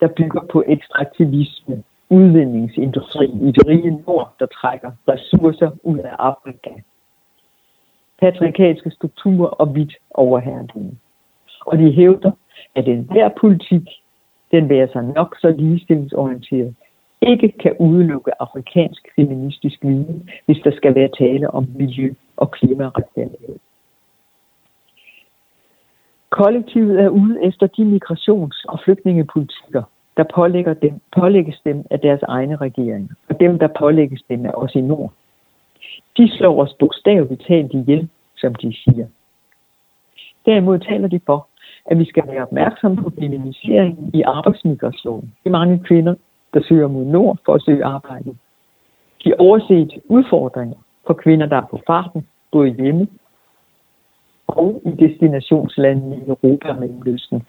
der 0.00 0.08
bygger 0.08 0.40
på 0.52 0.64
ekstraktivisme 0.66 1.82
udvindingsindustri 2.10 3.26
i 3.26 3.52
det 3.52 3.66
rige 3.66 4.02
nord, 4.06 4.34
der 4.40 4.46
trækker 4.46 4.90
ressourcer 5.08 5.70
ud 5.82 5.98
af 5.98 6.14
Afrika. 6.18 6.70
Patriarkalske 8.20 8.90
strukturer 8.90 9.48
og 9.48 9.74
vidt 9.74 9.94
overherredømme. 10.14 10.92
Og 11.60 11.78
de 11.78 11.92
hævder, 11.92 12.30
at 12.74 12.88
enhver 12.88 13.28
politik, 13.40 13.82
den 14.50 14.68
vil 14.68 14.88
sig 14.92 15.04
nok 15.04 15.36
så 15.40 15.50
ligestillingsorienteret, 15.58 16.74
ikke 17.22 17.52
kan 17.62 17.76
udelukke 17.78 18.42
afrikansk 18.42 19.08
feministisk 19.16 19.82
viden, 19.82 20.30
hvis 20.46 20.58
der 20.64 20.70
skal 20.70 20.94
være 20.94 21.08
tale 21.18 21.50
om 21.50 21.66
miljø- 21.74 22.14
og 22.36 22.50
klimaretfærdighed. 22.50 23.56
Kollektivet 26.30 27.00
er 27.00 27.08
ude 27.08 27.44
efter 27.44 27.66
de 27.66 27.82
migrations- 27.82 28.64
og 28.68 28.80
flygtningepolitikker, 28.84 29.82
der 30.16 30.24
pålægger 30.34 30.74
dem, 30.74 31.00
pålægges 31.16 31.60
dem 31.64 31.84
af 31.90 32.00
deres 32.00 32.22
egne 32.22 32.56
regeringer, 32.56 33.14
og 33.28 33.40
dem, 33.40 33.58
der 33.58 33.68
pålægges 33.78 34.22
dem 34.30 34.46
af 34.46 34.52
os 34.54 34.74
i 34.74 34.80
nord. 34.80 35.12
De 36.16 36.36
slår 36.36 36.62
os 36.62 36.74
bogstaveligt 36.78 37.46
talt 37.48 37.72
ihjel, 37.74 38.08
som 38.36 38.54
de 38.54 38.76
siger. 38.84 39.06
Derimod 40.46 40.78
taler 40.78 41.08
de 41.08 41.20
for, 41.26 41.48
at 41.86 41.98
vi 41.98 42.04
skal 42.04 42.26
være 42.26 42.42
opmærksomme 42.42 42.96
på 42.96 43.10
feminiseringen 43.20 44.10
i 44.14 44.22
arbejdsmigrationen. 44.22 45.34
De 45.44 45.50
mange 45.50 45.78
kvinder, 45.78 46.14
der 46.58 46.64
søger 46.68 46.88
mod 46.88 47.04
nord 47.04 47.38
for 47.44 47.54
at 47.54 47.62
søge 47.62 47.84
arbejde. 47.84 48.36
De 49.24 49.34
overset 49.38 49.92
udfordringer 50.04 50.76
for 51.06 51.14
kvinder, 51.14 51.46
der 51.46 51.56
er 51.56 51.66
på 51.70 51.80
farten, 51.86 52.26
både 52.52 52.68
hjemme 52.68 53.08
og 54.46 54.82
i 54.86 54.90
destinationslandene 54.90 56.16
i 56.16 56.28
Europa 56.28 56.68
og 56.68 56.80
Mellemøsten. 56.80 57.42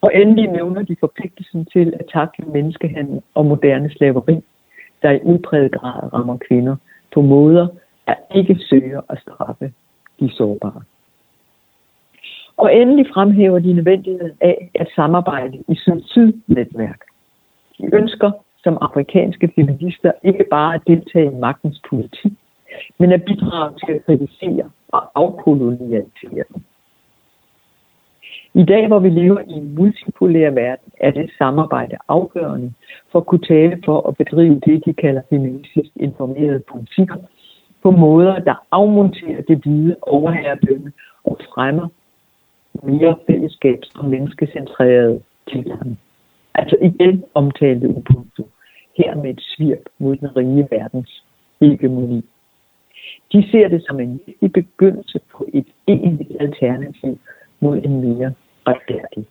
Og 0.00 0.10
endelig 0.14 0.50
nævner 0.50 0.82
de 0.82 0.96
forpligtelsen 1.00 1.64
til 1.72 1.94
at 2.00 2.06
takle 2.12 2.44
menneskehandel 2.44 3.22
og 3.34 3.46
moderne 3.46 3.90
slaveri, 3.90 4.40
der 5.02 5.10
i 5.10 5.20
udpræget 5.22 5.72
grad 5.72 6.12
rammer 6.12 6.36
kvinder 6.48 6.76
på 7.14 7.20
måder, 7.20 7.66
der 8.06 8.14
ikke 8.34 8.58
søger 8.70 9.00
at 9.08 9.18
straffe 9.18 9.72
de 10.20 10.30
sårbare. 10.30 10.82
Og 12.56 12.74
endelig 12.74 13.06
fremhæver 13.14 13.58
de 13.58 13.72
nødvendigheden 13.72 14.36
af 14.40 14.70
at 14.74 14.88
samarbejde 14.94 15.64
i 15.68 15.74
syd-syd-netværk. 15.74 17.00
De 17.78 17.94
ønsker 17.94 18.30
som 18.66 18.78
afrikanske 18.80 19.52
feminister 19.54 20.12
ikke 20.22 20.44
bare 20.50 20.74
at 20.74 20.80
deltage 20.86 21.32
i 21.32 21.38
magtens 21.46 21.80
politik, 21.90 22.32
men 22.98 23.12
at 23.12 23.24
bidrage 23.24 23.72
til 23.78 23.92
at 23.92 24.04
kritisere 24.06 24.70
og 24.88 25.02
afkolonialisere 25.14 26.44
den. 26.52 26.64
I 28.54 28.64
dag, 28.64 28.86
hvor 28.86 28.98
vi 28.98 29.10
lever 29.10 29.40
i 29.40 29.52
en 29.52 29.74
multipolær 29.74 30.50
verden, 30.50 30.92
er 31.00 31.10
det 31.10 31.30
samarbejde 31.38 31.96
afgørende 32.08 32.72
for 33.12 33.18
at 33.18 33.26
kunne 33.26 33.46
tale 33.48 33.82
for 33.84 34.08
at 34.08 34.16
bedrive 34.16 34.60
det, 34.66 34.82
de 34.86 34.92
kalder 34.92 35.22
feministisk 35.30 35.90
informerede 35.96 36.62
politikker, 36.72 37.16
på 37.82 37.90
måder, 37.90 38.38
der 38.38 38.54
afmonterer 38.70 39.42
det 39.42 39.58
hvide 39.58 39.96
overherredømme 40.02 40.92
og 41.24 41.38
fremmer 41.54 41.88
mere 42.82 43.16
fællesskabs- 43.30 43.98
og 43.98 44.04
menneskecentrerede 44.04 45.20
tilgang. 45.48 45.98
Altså 46.54 46.76
igen 46.82 47.24
omtalte 47.34 47.88
upunktet 47.88 48.46
her 48.96 49.14
med 49.14 49.30
et 49.30 49.40
svirp 49.42 49.82
mod 49.98 50.16
den 50.16 50.36
rige 50.36 50.68
verdens 50.70 51.24
hegemoni. 51.60 52.24
De 53.32 53.50
ser 53.50 53.68
det 53.68 53.84
som 53.86 54.00
en 54.00 54.20
vigtig 54.26 54.52
begyndelse 54.52 55.20
på 55.32 55.46
et 55.54 55.66
egentligt 55.86 56.40
alternativ 56.40 57.18
mod 57.60 57.76
en 57.84 58.00
mere 58.00 58.34
retfærdig 58.66 59.26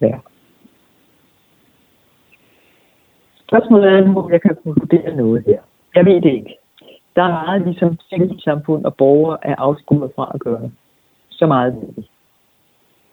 verden. 0.00 0.32
Spørgsmålet 3.48 3.92
er 3.92 4.04
nu, 4.04 4.20
om 4.20 4.32
jeg 4.32 4.42
kan 4.42 4.56
konkludere 4.64 5.16
noget 5.16 5.44
her. 5.46 5.60
Jeg 5.94 6.04
ved 6.04 6.20
det 6.20 6.32
ikke. 6.32 6.56
Der 7.16 7.22
er 7.22 7.46
meget, 7.46 7.62
ligesom 7.62 7.98
civilsamfund 8.08 8.84
og 8.84 8.94
borgere 8.94 9.38
er 9.42 9.54
afskåret 9.58 10.12
fra 10.16 10.30
at 10.34 10.40
gøre. 10.40 10.70
Så 11.30 11.46
meget 11.46 11.74
ved 11.74 11.88
vi. 11.96 12.10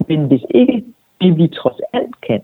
Men 0.08 0.26
hvis 0.26 0.44
ikke 0.50 0.84
det, 1.20 1.36
vi 1.36 1.48
trods 1.48 1.80
alt 1.92 2.20
kan, 2.20 2.42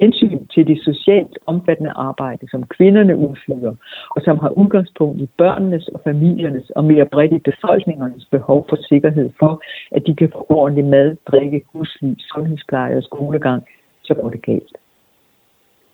hensyn 0.00 0.46
til 0.46 0.66
det 0.66 0.78
socialt 0.84 1.38
omfattende 1.46 1.90
arbejde, 1.90 2.50
som 2.50 2.66
kvinderne 2.66 3.16
udfører, 3.16 3.74
og 4.10 4.22
som 4.24 4.38
har 4.38 4.48
udgangspunkt 4.48 5.20
i 5.20 5.28
børnenes 5.38 5.88
og 5.88 6.00
familiernes 6.04 6.70
og 6.70 6.84
mere 6.84 7.06
bredt 7.06 7.32
i 7.32 7.38
befolkningernes 7.38 8.24
behov 8.30 8.66
for 8.68 8.76
sikkerhed 8.88 9.30
for, 9.38 9.62
at 9.90 10.06
de 10.06 10.14
kan 10.14 10.30
få 10.32 10.46
ordentlig 10.48 10.84
mad, 10.84 11.16
drikke, 11.30 11.62
husly, 11.72 12.14
sundhedspleje 12.18 12.96
og 12.96 13.02
skolegang, 13.02 13.64
så 14.02 14.14
går 14.14 14.30
det 14.30 14.42
galt. 14.42 14.76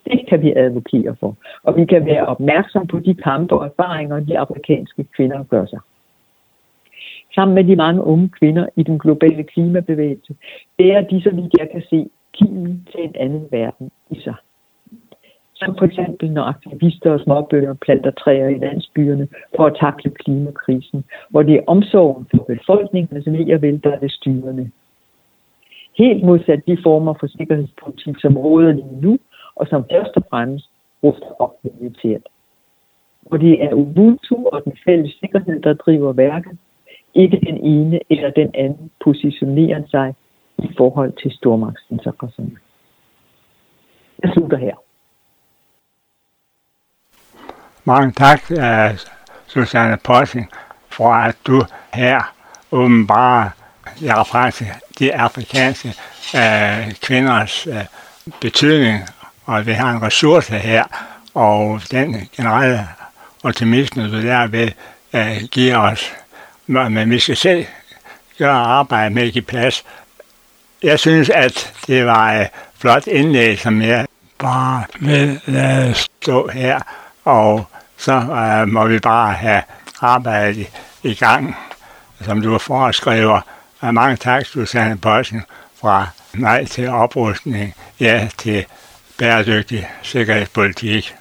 Det 0.05 0.27
kan 0.29 0.41
vi 0.41 0.53
advokere 0.55 1.15
for, 1.19 1.35
og 1.63 1.77
vi 1.77 1.85
kan 1.85 2.05
være 2.05 2.25
opmærksom 2.25 2.87
på 2.87 2.99
de 2.99 3.13
kampe 3.13 3.55
og 3.55 3.65
erfaringer, 3.65 4.19
de 4.19 4.39
afrikanske 4.39 5.03
kvinder 5.03 5.43
gør 5.43 5.65
sig 5.65 5.79
sammen 7.35 7.55
med 7.55 7.63
de 7.63 7.75
mange 7.75 8.03
unge 8.03 8.29
kvinder 8.29 8.65
i 8.75 8.83
den 8.83 8.99
globale 8.99 9.43
klimabevægelse, 9.43 10.35
bærer 10.77 11.01
de, 11.01 11.21
så 11.21 11.29
vidt 11.29 11.55
jeg 11.59 11.69
kan 11.71 11.83
se, 11.89 12.09
kimen 12.33 12.87
til 12.91 13.03
en 13.03 13.15
anden 13.15 13.47
verden 13.51 13.91
i 14.09 14.19
sig. 14.19 14.35
Som 15.53 15.75
for 15.77 15.85
eksempel 15.85 16.31
når 16.31 16.43
aktivister 16.43 17.11
og 17.11 17.19
småbønder 17.19 17.73
planter 17.73 18.11
træer 18.11 18.47
i 18.47 18.57
landsbyerne 18.57 19.27
for 19.55 19.65
at 19.65 19.77
takle 19.79 20.11
klimakrisen, 20.11 21.03
hvor 21.29 21.43
det 21.43 21.55
er 21.55 21.63
omsorgen 21.67 22.27
for 22.31 22.43
befolkningen, 22.43 23.15
ved 23.25 23.53
og 23.53 23.61
vel, 23.61 23.83
der 23.83 23.91
er 23.91 23.99
det 23.99 24.11
styrende. 24.11 24.71
Helt 25.97 26.23
modsat 26.23 26.61
de 26.67 26.77
former 26.83 27.13
for 27.19 27.27
sikkerhedspolitik, 27.27 28.15
som 28.19 28.37
råder 28.37 28.71
lige 28.71 29.01
nu, 29.01 29.17
og 29.55 29.67
som 29.67 29.85
først 29.91 30.11
og 30.15 30.23
fremmest 30.29 30.69
ruster 31.03 31.41
op 31.41 31.53
militært. 31.63 32.21
Hvor 33.21 33.37
det 33.37 33.63
er 33.63 33.73
Ubuntu 33.73 34.35
og 34.45 34.63
den 34.63 34.73
fælles 34.85 35.13
sikkerhed, 35.19 35.61
der 35.61 35.73
driver 35.73 36.13
værket, 36.13 36.57
ikke 37.13 37.39
den 37.39 37.57
ene 37.57 37.99
eller 38.09 38.29
den 38.29 38.51
anden 38.53 38.91
positionerer 39.03 39.81
sig 39.87 40.15
i 40.57 40.69
forhold 40.77 41.13
til 41.21 41.31
stormagtsinteresserne. 41.31 42.57
Jeg 44.23 44.31
slutter 44.33 44.57
her. 44.57 44.75
Mange 47.83 48.11
tak, 48.11 48.51
øh, 48.51 48.99
Susanne 49.47 49.97
Possing, 50.03 50.51
for 50.89 51.13
at 51.13 51.35
du 51.47 51.61
her 51.93 52.33
åbenbare 52.71 53.51
de 54.99 55.13
afrikanske 55.13 55.93
øh, 56.35 56.93
kvinders 57.01 57.67
øh, 57.67 57.85
betydning, 58.41 58.99
og 59.45 59.65
vi 59.65 59.71
har 59.71 59.91
en 59.91 60.01
ressource 60.01 60.53
her, 60.53 60.83
og 61.33 61.81
den 61.91 62.15
generelle 62.35 62.79
optimisme, 63.43 64.11
du 64.11 64.21
derved 64.21 64.71
øh, 65.13 65.47
giver 65.51 65.77
os 65.77 66.13
men 66.67 67.09
vi 67.09 67.19
skal 67.19 67.35
selv 67.37 67.65
gøre 68.37 68.51
arbejde 68.51 69.13
med 69.13 69.23
at 69.23 69.33
give 69.33 69.43
plads. 69.43 69.85
Jeg 70.83 70.99
synes, 70.99 71.29
at 71.29 71.73
det 71.87 72.05
var 72.05 72.31
et 72.31 72.47
flot 72.77 73.07
indlæg, 73.07 73.59
som 73.59 73.81
jeg 73.81 74.07
bare 74.37 74.83
vil 74.99 75.41
lade 75.45 75.93
stå 75.93 76.47
her, 76.47 76.79
og 77.23 77.65
så 77.97 78.13
uh, 78.13 78.67
må 78.67 78.87
vi 78.87 78.99
bare 78.99 79.33
have 79.33 79.61
arbejdet 80.01 80.57
i, 80.57 80.67
i 81.03 81.13
gang, 81.13 81.55
som 82.21 82.41
du 82.41 82.57
foreskriver. 82.57 83.41
Og 83.79 83.93
mange 83.93 84.15
tak, 84.15 84.45
Susanne 84.45 84.97
Poulsen, 84.97 85.41
fra 85.81 86.07
nej 86.33 86.65
til 86.65 86.89
oprustning, 86.89 87.75
ja 87.99 88.29
til 88.37 88.65
bæredygtig 89.17 89.89
sikkerhedspolitik. 90.01 91.15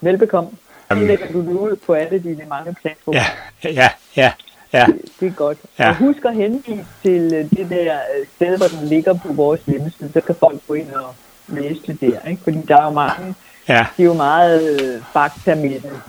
Velbekomme. 0.00 0.50
Så 0.88 0.94
lægger 0.94 1.32
du 1.32 1.38
ud 1.38 1.76
på 1.76 1.92
alle 1.92 2.18
dine 2.18 2.44
mange 2.48 2.74
platforme. 2.82 3.18
Ja, 3.18 3.26
ja, 3.64 3.90
ja. 4.16 4.32
Ja. 4.72 4.86
Det, 4.86 5.02
det 5.20 5.28
er 5.28 5.32
godt. 5.32 5.58
Ja. 5.78 5.88
Og 5.88 5.96
husk 5.96 6.24
at 6.24 6.34
henvise 6.34 6.86
til 7.02 7.34
øh, 7.34 7.50
det 7.50 7.70
der 7.70 7.94
øh, 7.94 8.26
sted, 8.36 8.56
hvor 8.56 8.66
den 8.66 8.88
ligger 8.88 9.14
på 9.14 9.32
vores 9.32 9.60
hjemmeside, 9.66 10.12
så 10.12 10.20
kan 10.20 10.34
folk 10.40 10.66
gå 10.68 10.74
ind 10.74 10.90
og 10.90 11.14
læse 11.48 11.80
det 11.86 12.00
der. 12.00 12.28
Ikke? 12.28 12.42
Fordi 12.42 12.58
der 12.68 12.76
er 12.76 12.84
jo 12.84 12.90
mange, 12.90 13.34
ja. 13.68 13.86
det 13.96 14.02
er 14.02 14.06
jo 14.06 14.14
meget 14.14 14.80
øh, 14.80 15.02
fakta 15.12 15.54
med 15.54 15.80
det 15.80 16.00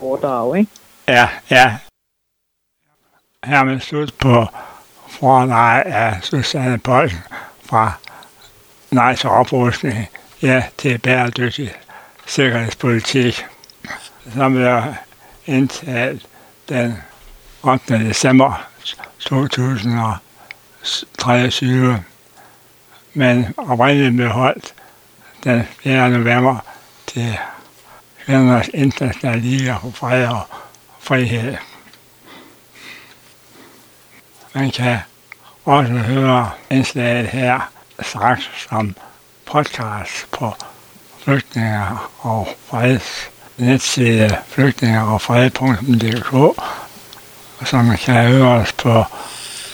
foredrag, 0.00 0.58
ikke? 0.58 0.70
Ja, 1.08 1.28
ja. 1.50 1.76
Her 3.44 3.64
med 3.64 3.80
slut 3.80 4.14
på 4.18 4.46
foredrag 5.08 5.86
af 5.86 6.18
Susanne 6.22 6.78
Poulsen 6.78 7.18
fra 7.64 7.92
Nej 8.90 9.16
til 9.16 9.28
oprustning, 9.28 10.08
ja 10.42 10.62
til 10.78 10.98
bæredygtig 10.98 11.72
sikkerhedspolitik 12.26 13.46
som 14.34 14.56
er 14.56 14.94
indtalt 15.46 16.26
den 16.68 17.02
8. 17.62 17.98
december 17.98 18.66
2023, 19.18 22.04
men 23.14 23.54
oprindeligt 23.56 24.16
blev 24.16 24.28
holdt 24.28 24.74
den 25.44 25.62
4. 25.82 26.10
november 26.10 26.56
til 27.06 27.38
Kvindernes 28.24 28.70
Internationale 28.74 29.40
Liga 29.40 29.76
for 29.76 29.90
Fred 29.90 30.26
og 30.26 30.42
Frihed. 31.00 31.56
Man 34.54 34.70
kan 34.70 34.98
også 35.64 35.92
høre 35.92 36.50
indslaget 36.70 37.26
her 37.26 37.70
straks 38.02 38.50
som 38.68 38.96
podcast 39.46 40.30
på 40.30 40.54
flygtninger 41.18 42.10
og 42.20 42.48
freds 42.66 43.30
netside 43.56 44.38
flygtninger 44.48 45.02
og 45.02 45.20
fred.dk, 45.20 46.62
som 47.64 47.84
man 47.84 47.98
kan 47.98 48.14
høre 48.14 48.48
os 48.48 48.72
på 48.72 49.04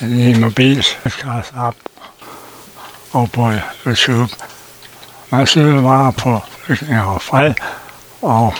en 0.01 0.41
mobilskast 0.41 1.53
app 1.57 1.77
og 3.13 3.31
på 3.33 3.53
YouTube. 3.87 4.33
Man 5.31 5.47
søger 5.47 5.83
bare 5.83 6.13
på 6.13 6.41
flygtninge 6.65 7.03
og 7.03 7.23
fred 7.23 7.55
og 8.23 8.55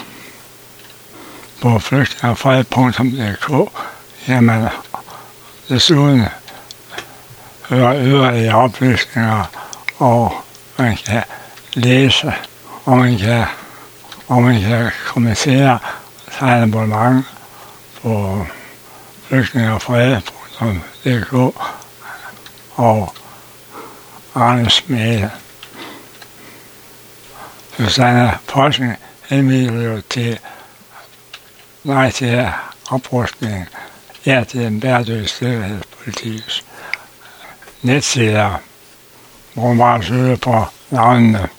på 1.61 1.79
flygtningerfred.dk 1.79 3.71
jamen 4.27 4.67
desuden 5.69 6.25
hører 7.69 8.01
yderligere 8.03 8.55
oplysninger 8.55 9.43
og 9.97 10.33
man 10.77 10.97
kan 10.97 11.23
læse 11.73 12.33
og 12.85 12.97
man 12.97 13.17
kan 13.17 13.45
og 14.27 14.43
man 14.43 14.61
kan 14.61 14.91
kommentere 15.07 15.79
sig 16.39 16.61
abonnement 16.61 17.25
på 18.01 18.45
flygtningerfred.dk 19.27 21.33
og 22.75 23.13
Arnes 24.35 24.89
Mail. 24.89 25.29
Susanne 27.77 28.37
Possen 28.47 28.95
henviser 29.29 29.81
jo 29.81 30.01
til 30.09 30.39
nej 31.83 32.11
til 32.11 32.51
oprustning, 32.89 33.67
ja 34.25 34.43
til 34.47 34.61
en 34.61 34.79
bæredygtig 34.79 35.29
sikkerhedspolitik 35.29 36.65
netsider, 37.81 38.61
hvor 39.53 39.67
man 39.67 39.77
bare 39.77 40.03
søger 40.03 40.35
på 40.35 40.65
navnene 40.89 41.49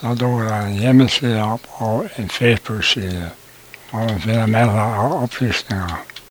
så 0.00 0.14
dukker 0.14 0.48
der 0.48 0.60
en 0.60 0.78
hjemmeside 0.78 1.42
op 1.42 1.60
og 1.72 2.10
en 2.18 2.30
Facebook-side, 2.30 3.30
hvor 3.90 3.98
man 3.98 4.20
finder 4.20 4.46
masser 4.46 4.72
af 4.72 5.22
oplysninger. 5.22 6.04